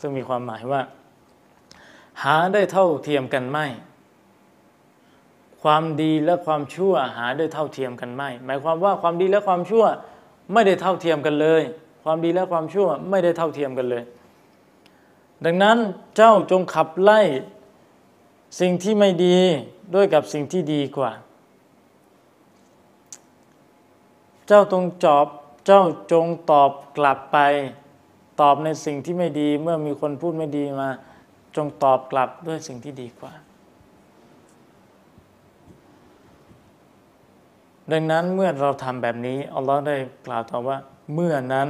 [0.01, 0.83] ซึ่งมีความหมายว่า
[2.23, 3.67] หาได้เท่าเทียมกันไม่
[5.63, 9.85] ความดีและความชั่ว หาได้เท่าเทียมกันไม่ หมายความว่าความดีและความชั่ว
[10.53, 11.63] ไม่ได้เท่าเทียมกันเลย
[12.05, 14.03] ความดีและความชั่วไม่ได้เท่าเทียมกันเลย
[15.46, 15.78] ดังนั้น
[16.16, 17.20] เจ้าจงขับไล่
[18.60, 19.38] สิ่งที่ไม่ดี
[19.96, 21.12] ด้วยกับสิ่งที่ดีกว่า
[24.48, 25.26] เจ้าตรงจอบ
[25.66, 25.82] เจ้า
[26.12, 27.38] จงตอบกลับไป
[28.42, 30.90] ตอบในสิ่งที่ไม่ดีเมื่อมีคนพูดไม่ดีมา
[31.56, 33.34] จงตอบกลับด้วยสิ่งที่ดีกว่า
[37.92, 40.78] ดังนั้นเมื่อเราทำแบบนี้อัลลอฮ์ได้กล่าวต่อว่า
[41.14, 41.70] เมื่อนั้น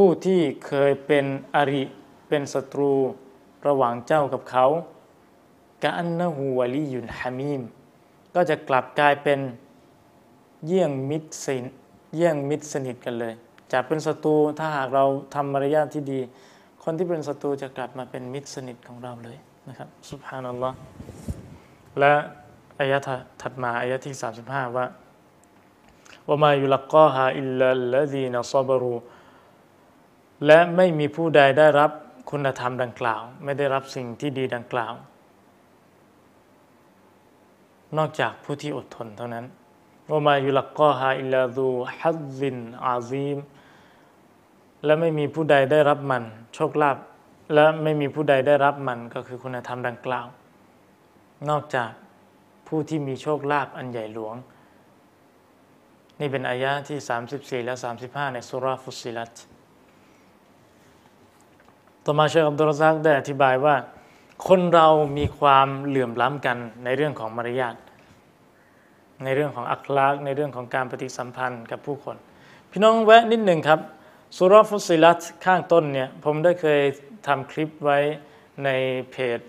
[0.00, 1.82] ผู้ที่เคยเป็นอริ
[2.28, 2.92] เป็นศัตรู
[3.66, 4.66] ระหว่างเจ้ากับเขา
[5.82, 7.62] กะอันนะฮูวลียุนฮามีม
[8.34, 9.40] ก็จะกลับกลายเป็น
[10.66, 11.64] เยี่ยงมิตรสิน
[12.14, 13.34] เยี่ยงมิตรสนิทกันเลย
[13.72, 16.20] จากเป็นศัตรูถ้าหากเราทำมารยาทที่ดี
[16.82, 19.36] คนที่เป็นศัตรูจะกลับมาเป็นมิตรสนิทของเราเลย
[19.68, 20.76] นะครับสุบฮานัลลอฮ์
[21.98, 22.12] และ
[22.80, 22.98] อายะ
[23.42, 24.86] ถัดมาอายะที่ 35 ว่า
[26.28, 28.94] وما يلقاها إلا الذين صبروا
[30.44, 31.90] และไม่มีผู้ใดได้รับ
[32.30, 34.92] คุณธรรมดังกล่าว ไม่ได้รับสิ่งที่ดีดังกล่าว
[37.96, 39.46] นอกจากผู้ที่อดทนเท่านั้น
[40.10, 43.38] وما يلقاها إلا ذو حظ عظيم
[44.84, 46.24] และไม่มีผู้ใดได้รับมัน
[46.54, 46.98] โชคลาภ
[47.54, 50.26] และไม่มีผู้ใดได้รับมันก็คือคุณธรรมดังกล่าว
[51.48, 51.90] นอกจาก
[52.68, 54.34] ผู้ที่มีโชคลาภอันใหญ่หลวง
[56.20, 56.98] นี่เป็นอายะที่
[57.32, 57.74] 34 และ
[58.04, 59.34] 35 ในสุราฟุสิลัต
[62.08, 63.76] ต่อมาเชคอับดุลซักได้อธิบายว่า
[64.48, 64.88] คนเรา
[65.18, 67.76] มีความเหลื่อมล้ำกันในเรื่องของมารยาท
[69.24, 72.16] ในเรื่องของอัคลากในเรื่องของการปฏิสัมพันธ์กับผู้คน
[72.70, 73.80] พี่น้องแวะนิดหนึ่งครับ
[74.36, 76.80] สุรฟุสิลัตข้างต้นเนี่ยผมได้เคย
[77.26, 77.98] ทำคลิปไว้
[78.64, 78.68] ใน
[79.10, 79.40] เพจ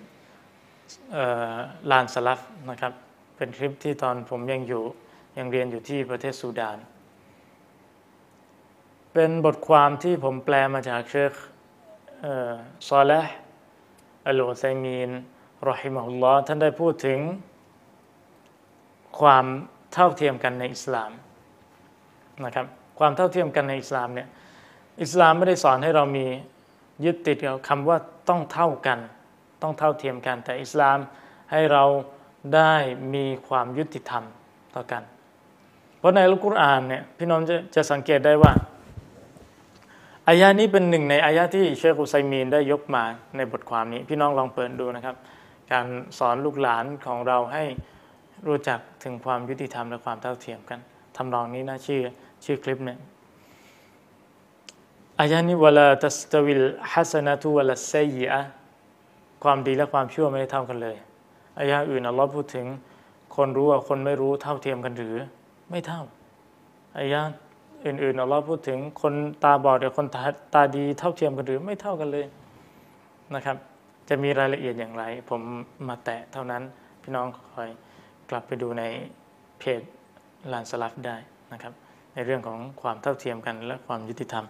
[1.92, 2.40] ลานสลัฟ
[2.70, 2.94] นะครับ
[3.38, 4.84] เป็นคลิปที่ตอนผมยังอยู่
[5.38, 6.78] ยังเรียนอยู่ที่ประเทศซูดาน
[9.14, 11.34] เป็นบทความที่ผมแปลมาจากเชค
[12.90, 13.32] ซอลห์
[14.28, 15.10] อัลอไซมีน
[15.70, 17.20] รอฮิมะฮุลลอฮ์ท่านได้พูดถึง
[19.20, 19.46] ความ
[19.94, 21.12] เท่าเทียมกันในอิสลาม
[22.46, 22.66] นะครับ
[23.00, 24.28] ความเท่าเทียมกันในอิสลามเนี่ย
[25.04, 26.26] อิสลามไม่ได้สอนให้เรามี
[27.06, 27.98] ยึดติดกับคำว่า
[28.30, 29.00] ต้องเท่ากัน
[29.62, 30.98] ต้องเท่าเทียมกัน แต่อิสลาม
[31.52, 31.84] ให้เรา
[32.56, 32.74] ได้
[33.14, 34.24] มีความยุติธรรม
[34.76, 35.04] ต่อกัน
[36.00, 38.52] เพราะในอัลกุรอานเนี่ยพี่น้องจะจะสังเกตได้ว่า
[40.30, 43.04] อายะนี้เป็นหนึ่งในอายะที่เชคอุไซมีนได้ยกมา
[43.38, 45.16] ในบทความนี้ พี่น้องลองเปิดดูนะครับ
[45.72, 45.86] การ
[46.18, 47.64] สอนลูกหลานของเราให้
[48.48, 50.80] รู้จักถึงความยุติธรรมและความเท่าเทียมกัน
[51.18, 52.02] ทำนองนี้นะชื่อ
[52.46, 53.00] ชื่อคลิปเนี่ย
[55.20, 58.40] อายะนี้วลาตัสตวิลฮัสนะตุวลาไซยะ
[59.44, 60.96] ความดีและความชั่วไม่ได้เท่ากันเลย
[61.60, 62.66] อายะอื่นอัลลอฮ์พูดถึง
[63.36, 65.16] คนรู้กับคนไม่รู้เท่าเทียมกันหรือ
[65.70, 66.02] ไม่เท่า
[66.98, 67.22] อายะ
[67.86, 69.14] อื่นๆอัลลอฮ์พูดถึงคน
[69.44, 70.22] ตาบอดกับคนตา
[70.54, 72.26] ตาดีเท่าเทียมกันหรือไม่เท่ากันเลย
[73.36, 73.58] นะครับ
[74.10, 75.42] จะมีรายละเอียดอย่างไร ผม
[75.88, 76.64] มาแตะเท่านั้น
[77.02, 77.70] พี่น้องคอย
[78.30, 78.84] กลับไปดูใน
[79.60, 79.82] เพจ
[80.52, 81.16] ลานสลับได้
[81.54, 81.74] นะครับ
[82.14, 84.46] ในเรื่องของความเท่าเทียมกันและความยุติธรรม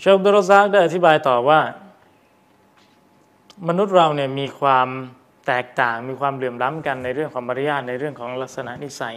[0.00, 1.60] เชคบรซากได้อธิบายต่อว่า
[3.68, 4.88] มนุษย์เราเนี่ยมีความ
[5.46, 9.16] แตกต่างมีความเหลื่อมล้ำกันในเรื่องของมารยาทในเรื่องของลักษณะนิสัย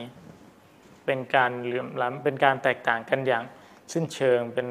[1.05, 3.45] เป็นการเหลื่อมล้ำเป็นการแตกต่างกันอย่าง
[3.93, 4.67] สิ้นเชิงเป็น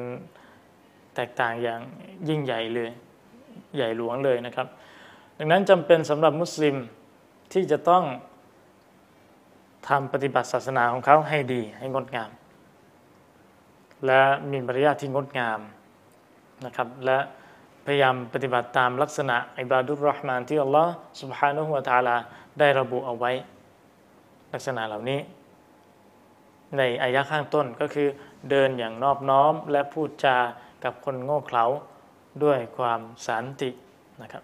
[1.14, 1.80] แตกต่างอย่าง
[2.28, 2.90] ยิ่งใหญ่เลย
[3.76, 4.66] ใหญ่หลวงเลยนะครับ
[5.38, 6.76] ดังนั้นจำเป็นสำหรับมุสลิม
[7.52, 8.04] ที่จะต้อง
[9.88, 12.30] ทำปฏิบัติศาสนาของเขาให้ดีให้งดงาม
[14.06, 14.20] และ
[14.50, 15.60] มีมารยาทที่งดงาม
[16.66, 17.18] นะครับและ
[17.84, 22.16] พยายามปฏิบัติตามลักษณะอิบาดุลรห์มานที่อัลลอฮ์ سبحانه และ تعالى
[22.58, 23.32] ได้ระบุเอาไว้
[24.52, 25.20] ลักษณะเหล่านี้
[26.77, 28.07] ในอายะข้างต้นก็คือ
[28.49, 30.37] เดินอย่างนอบน้อมและพูดจา
[30.83, 31.65] กับคนโง่เขลา
[32.43, 33.69] ด้วยความสันติ
[34.21, 34.43] นะครับ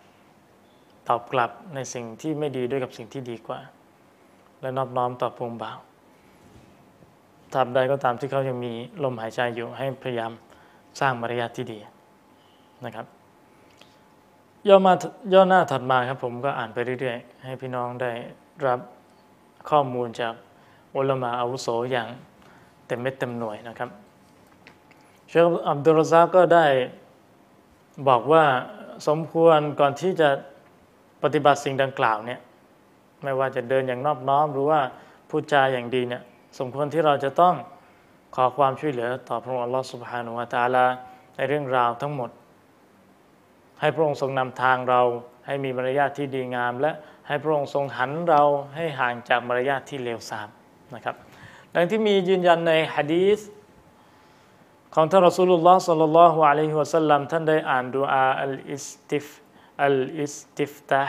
[1.08, 3.60] ตอบกลับในสิ่งที่ไม่ดีด้วยกับสิ่งที่ดีกว่า
[4.62, 5.78] และนอบน้อมต่อพวงบ่าว
[7.54, 8.74] ทำใดก็ตามที่เขายังมี
[9.04, 10.32] ลมหายใจอยู่ให้พยายาม
[11.00, 11.80] สร้างมารยาทที่ดี
[12.86, 13.06] นะครับ
[14.68, 14.94] ย่อมา
[15.34, 18.12] ย่อหน้าถัดมาครับผมก็อ่านไปเรื่อยๆ ให้พี่น้องได้
[18.68, 18.80] รับ
[19.70, 20.34] ข้อมูลจาก
[20.98, 22.08] อุลามาอาวุโสอย่าง
[22.88, 23.90] เต็มเม็ดเต็มหน่วยนะครับ
[25.28, 26.66] เชคอับดุลรซาก็ได้
[28.08, 28.44] บอกว่า
[29.08, 30.30] สมควรก่อนที่จะ
[31.24, 32.40] ปฏิบัติสิ่งดังกล่าวเนี่ย
[33.24, 34.80] ไม่ว่าจะเดินอย่างนอบน้อม หรือว่า
[35.30, 36.22] พูดจาอย่างดีเนี่ย
[36.60, 37.56] สมควรที่เราจะต้อง
[38.36, 40.86] ขอความช่วยเหลือต่อพระองค์อัลลอฮฺสุบฮานุวาตาลา
[41.36, 42.30] ในเรื่องราวทั้งหมด
[43.80, 45.02] ให้พระองค์ทรงนำทางเรา
[45.46, 46.92] ให้มีมารยาทที่ดีงาม และ
[47.28, 48.42] ให้พระองค์ทรงหันเรา
[48.76, 50.50] ให้ห่างจากมารยาทที่เลวทราม
[50.96, 51.16] นะครับ
[51.76, 53.40] ดังที่มียืนยันในฮะดีษ
[54.96, 59.26] ของท่านรอสูลุลลอฮ์صلى الله عليه وسلمท่านได้อ่านดูอา الاستف
[59.84, 61.04] الاستفتاح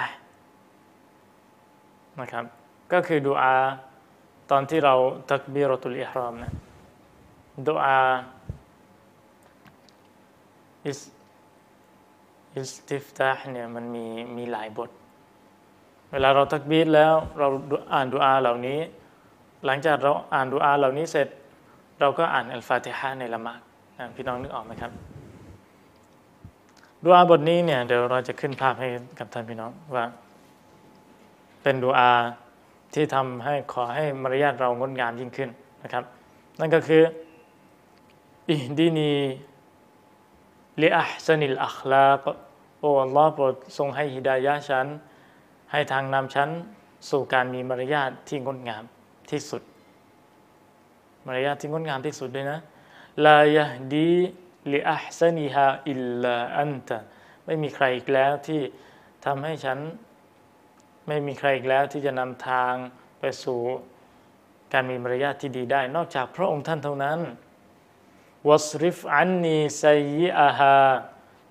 [2.20, 2.44] นะครับ
[2.92, 3.54] ก็คือดูอา
[4.50, 4.94] ตอนที่เรา
[5.30, 6.50] تكبيرة الإحرامนะ
[7.68, 7.98] ดูอา
[12.56, 14.06] อิสติฟตาเนี่ยมันมี
[14.36, 14.90] มีหลายบท
[16.12, 17.48] เวลาเราตักบีดแล้วเรา
[17.92, 18.80] อ่านดูอาเหล่านี้
[19.66, 21.28] หลังจากเราอ่านดูอาเหล่านี้เสร็จ
[22.00, 23.60] เราก็อ่านอัลฟาติฮะในละหมาด
[24.16, 24.92] พี่น้องนึกออกไหมครับ
[27.04, 28.88] ดูอาบทนี้เนี่ยเดี๋ยวเราจะขึ้นภาพให้
[29.18, 30.04] กับท่านพี่น้องว่า
[31.62, 32.10] เป็นดูอา
[32.94, 35.50] ที่ทำให้ขอให้มารยาทเรางดงามยิ่งขึ้น
[35.82, 36.04] นะครับ
[36.60, 37.02] นั่นก็คือ
[38.48, 39.12] อิดีนี
[40.82, 42.26] ลิอัพซนิลอัคลาก
[42.80, 44.86] โอ้อัลลอฮ์โปรดทรงให้ฮิดายะฉัน
[45.72, 46.48] ให้ทางนำฉัน
[47.10, 48.84] สู่การมีมารยาทที่งดงาม
[49.32, 49.62] ที่สุด
[51.26, 52.58] มารยาทที่งดงามที่สุดด้วยนะ
[53.26, 54.12] ลายะดี
[54.72, 56.98] ลิอัพซนิฮาอิลลาอันตะ
[57.44, 58.60] ไม่มีใครอีกแล้วที่
[59.24, 59.78] ทำให้ฉัน
[61.06, 62.74] ไม่มีใครอีกแล้วที่จะนำทาง
[63.20, 63.60] ไปสู่
[64.72, 67.20] การมีมารยาทที่ดีได้ นอกจากพระองค์ท่านเท่านั้น
[68.48, 69.84] วัสริฟอันนีไซ
[70.16, 70.80] ยิอาฮา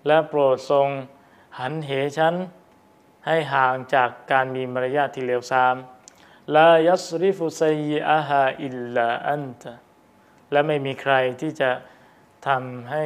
[0.08, 0.88] และโปรดทรง
[1.60, 2.36] หันเหฉัน
[3.26, 5.76] ให้ห่างจากการมีมารยาทที่เลวทราม
[6.56, 9.74] ลายัสริฟุไซยอาฮาอิลลาอันตะ
[10.52, 11.72] และไม่มีใครที่จะ
[12.48, 13.04] ทำให้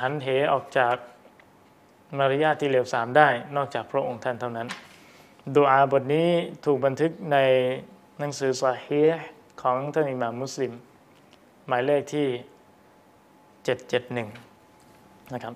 [0.00, 0.96] หันเหออกจาก
[2.18, 4.68] มารยาทที่เลวทรามได้ นอกจากพระองค์ท่านเท่านั้น
[5.54, 6.28] ดูอาบทนี้
[6.64, 7.36] ถูกบันทึกใน
[8.18, 9.02] หนังสือซาฮี
[9.62, 10.72] ของท่านอิหม่ามมุสลิม
[11.66, 12.26] หมายเลขที่
[13.66, 15.54] 771 นะครับ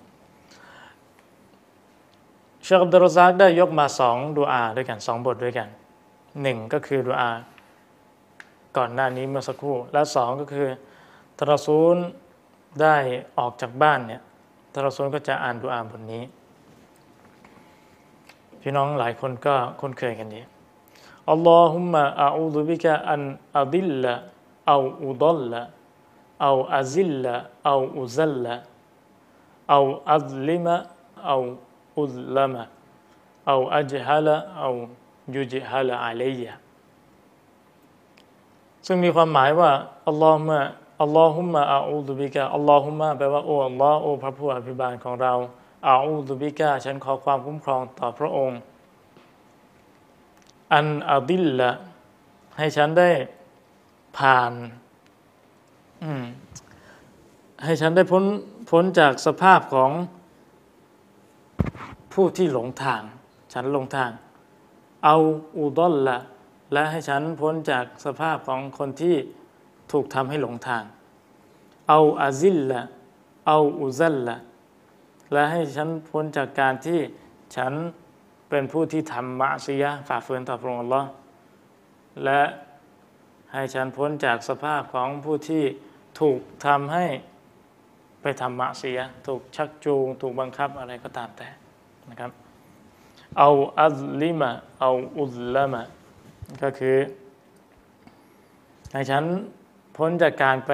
[2.63, 5.69] เชคอับดุลซากได้ยกมาสองดูอาด้วยกันสองบทด้วยกัน
[6.41, 7.31] หนึ่งก็คือดูอา
[8.77, 10.67] ก่อนหน้านี้เมื่อสักครู่ และสองก็คือ
[11.37, 11.97] ทรซูล
[12.81, 12.95] ได้
[13.37, 14.21] ออกจากบ้านเนี่ย
[14.73, 16.23] ทรซูลก็จะอ่านดูอาบทนี้
[18.61, 20.41] พี่น้องหลายคนก็คุ้นเคยกันดี
[21.31, 23.21] อัลลอฮุมะอาอูดุบิกะอัน
[23.59, 24.13] อัดิลละ
[24.67, 25.61] เอาอุดลละ
[26.41, 27.33] เอาอัซิลละ
[27.65, 28.53] เอาอุซัลละ
[29.69, 29.79] เอา
[30.13, 30.75] อัลลิมะ
[31.25, 31.37] เอา
[31.99, 32.63] อุลลมะ
[33.47, 34.69] เอาอัจฮัละเอา
[35.35, 36.53] ยุจิฮัละอะลัยะ
[38.85, 39.71] ซึ่งมีความหมายว่า
[40.07, 40.59] อัลลอฮ์มะ
[41.01, 45.33] อัลลอฮุมะอาอูดุบิกะอัลลอฮุมะแปลว่าโอ้อัลลอฮ์โอ้พระผู้อภิบาลของเรา
[45.89, 48.59] อาอูดุบิกาฉันขอความคุ้มครองต่อพระองค์
[50.73, 51.69] อันอาดิลละ
[52.57, 53.09] ให้ฉันได้
[54.17, 54.53] ผ่าน
[57.63, 58.23] ให้ฉันได้พ้น
[58.69, 59.91] พ้นจากสภาพของ
[62.13, 63.01] ผู้ที่หลงทาง
[63.53, 64.11] ฉันหลงทาง
[65.05, 65.15] เอา
[65.57, 66.17] อูดอลละ
[66.73, 69.15] และให้ฉันพ้นจากสภาพของคนที่
[69.91, 70.83] ถูกทำให้หลงทาง
[71.89, 72.81] เอาอาซิลละ
[73.47, 74.35] เอาอุซัลละ
[75.31, 76.99] และให้ฉันพ้นจากการที่
[77.55, 77.73] ฉัน
[78.49, 81.03] เป็นผู้ที่ทำมะซียะฝ่าฝืนต่อพระองค์ละ
[82.23, 82.41] และ
[83.53, 85.63] ให้ฉันพ้นจากสภาพของผู้ที่
[86.19, 87.05] ถูกทำให้
[88.21, 91.47] ไปทำมะซียะถูกชักจูง ถูกบังคับอะไรก็ตามแต่
[92.09, 92.31] นะครับ
[93.37, 95.81] เอาอัลลิมะเอาอุลละมะ
[96.61, 96.97] ก็คือ
[98.91, 99.23] ให้ฉัน
[99.97, 100.71] พ้นจากการไป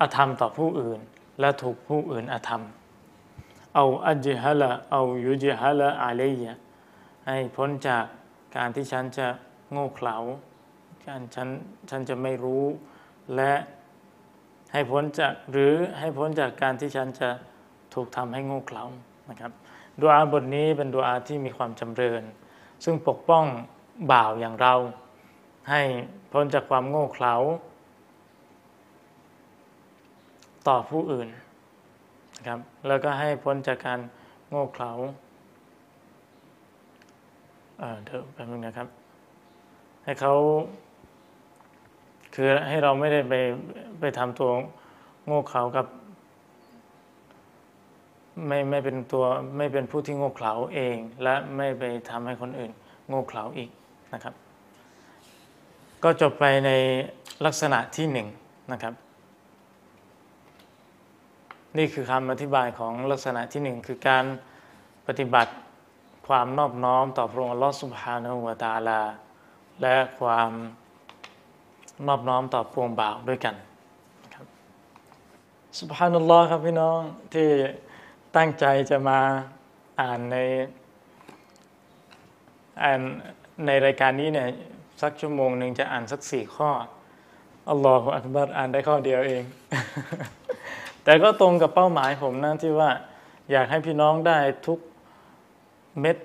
[0.00, 1.00] อธรรมต่อผู้อื่น
[1.40, 2.62] และถูกผู้อื่นอธรรม
[3.74, 6.42] เอาอัจฮะละเอายุจฮะละอาเลย
[7.26, 8.04] ให้พ้นจาก
[8.56, 9.26] การที่ฉันจะ
[9.70, 10.16] โง่เขลา
[11.06, 11.48] การฉัน
[11.90, 12.64] ฉันจะไม่รู้
[13.34, 13.52] และ
[14.72, 17.28] ให้พ้นจากหรือให้พ้นจากการที่ฉันจะ
[17.94, 18.84] ถูกทำให้โง่เขลา
[19.30, 19.52] นะครับ
[20.00, 22.22] ดูอาบทนี้เป็นดูอาที่มีความจำเริญ
[22.84, 23.44] ซึ่งปกป้อง
[24.12, 24.74] บ่าวอย่างเรา
[25.70, 25.82] ให้
[26.32, 27.34] พ้นจากความโง่เขลา
[30.68, 31.28] ต่อผู้อื่น
[32.36, 34.00] นะครับแล้วก็ให้พ้นจากการ
[34.48, 34.90] โง่เขลา
[38.04, 38.88] เดี๋ยวแป๊บนึงนะครับ
[40.04, 40.34] ให้เขา
[42.34, 43.34] คือให้เราไม่ได้ไป
[44.00, 44.50] ไปทำตัว
[45.26, 45.86] โง่เขลากับ
[48.46, 49.24] ไม่ไม่เป็นตัว
[49.56, 52.72] ไม่เป็นผู้ที่โง่เขลาเอง และไม่ไปทำให้คนอื่น
[53.08, 53.70] โง่เขลาอีก
[54.14, 54.34] นะครับ
[56.02, 56.70] ก็จบไปใน
[57.44, 58.28] ลักษณะที่หนึ่ง
[58.72, 58.94] นะครับ
[61.78, 64.24] นี่คือคำอธิบายของลักษณะที่หนึ่งคือการ
[65.06, 65.52] ปฏิบัติ
[66.26, 69.00] ความนอบน้อมต่อพระองค์ลอสุภาณหัวตาลา
[69.82, 70.50] และความ
[72.06, 73.54] นอบน้อมต่อพวงบ่าวด้วยกัน
[74.34, 74.46] ครับ
[75.78, 77.00] สุภานุลลอฮ์ครับพี่น้อง
[77.34, 77.48] ที่
[78.36, 79.20] ตั้งใจจะมา
[80.00, 80.36] อ่านใน
[82.82, 83.00] อ่าน
[83.66, 84.48] ในรายการนี้เนี่ย
[85.02, 86.70] สักชั่วโมงหนึ่งจะอ่านสักสี่ข้อ
[87.70, 89.42] อัลลอฮฺอักบัรอ่านได้ข้อเดียวเอง
[91.04, 92.90] แต่ก็ตรงกับเป้าหมายผมนะที่ว่า
[93.50, 94.78] อยากให้พี่น้องได้ทุก
[96.00, 96.16] เม็ด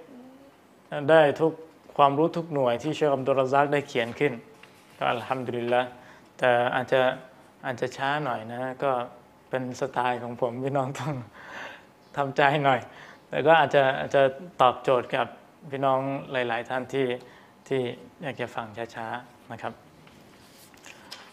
[1.10, 1.54] ได้ทุก
[1.98, 4.34] ความรู้ทุกหน่วยที่เชคอัมดุลซักได้เขียนขึ้น
[4.98, 5.82] ก็อัลฮัมดุลิลละ
[6.38, 7.02] แต่อาจจะ
[7.66, 8.92] อาจจะช้าหน่อยนะ ก็
[9.50, 11.16] เป็นสไตล์ของผมพี่น้องต้อง
[12.17, 12.81] ทำใจหน่อย
[13.29, 14.23] แต่ก็อาจจะอาจจะ
[14.63, 15.27] ตอบโจทย์กับ
[15.71, 16.01] พี่น้อง
[16.33, 17.07] หลาย ๆ ท่านที่
[17.69, 17.81] ที่
[18.23, 19.73] อยากจะฟังช้าๆนะครับ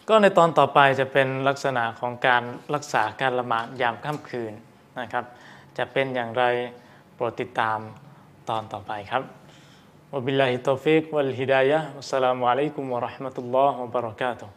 [0.08, 2.42] ก็ในตอนต่อไปจะเป็นลักษณะของการ
[2.74, 4.52] รักษาการละหมาดยามค่ำคืน
[5.00, 5.24] นะครับ
[5.78, 6.44] จะเป็นอย่างไร
[7.14, 7.78] โปรดติดตาม
[8.48, 9.22] ตอนต่อไปครับ
[10.12, 14.48] وبالله التوفيق والهداية والسلام عليكم ورحمة الله وبركاته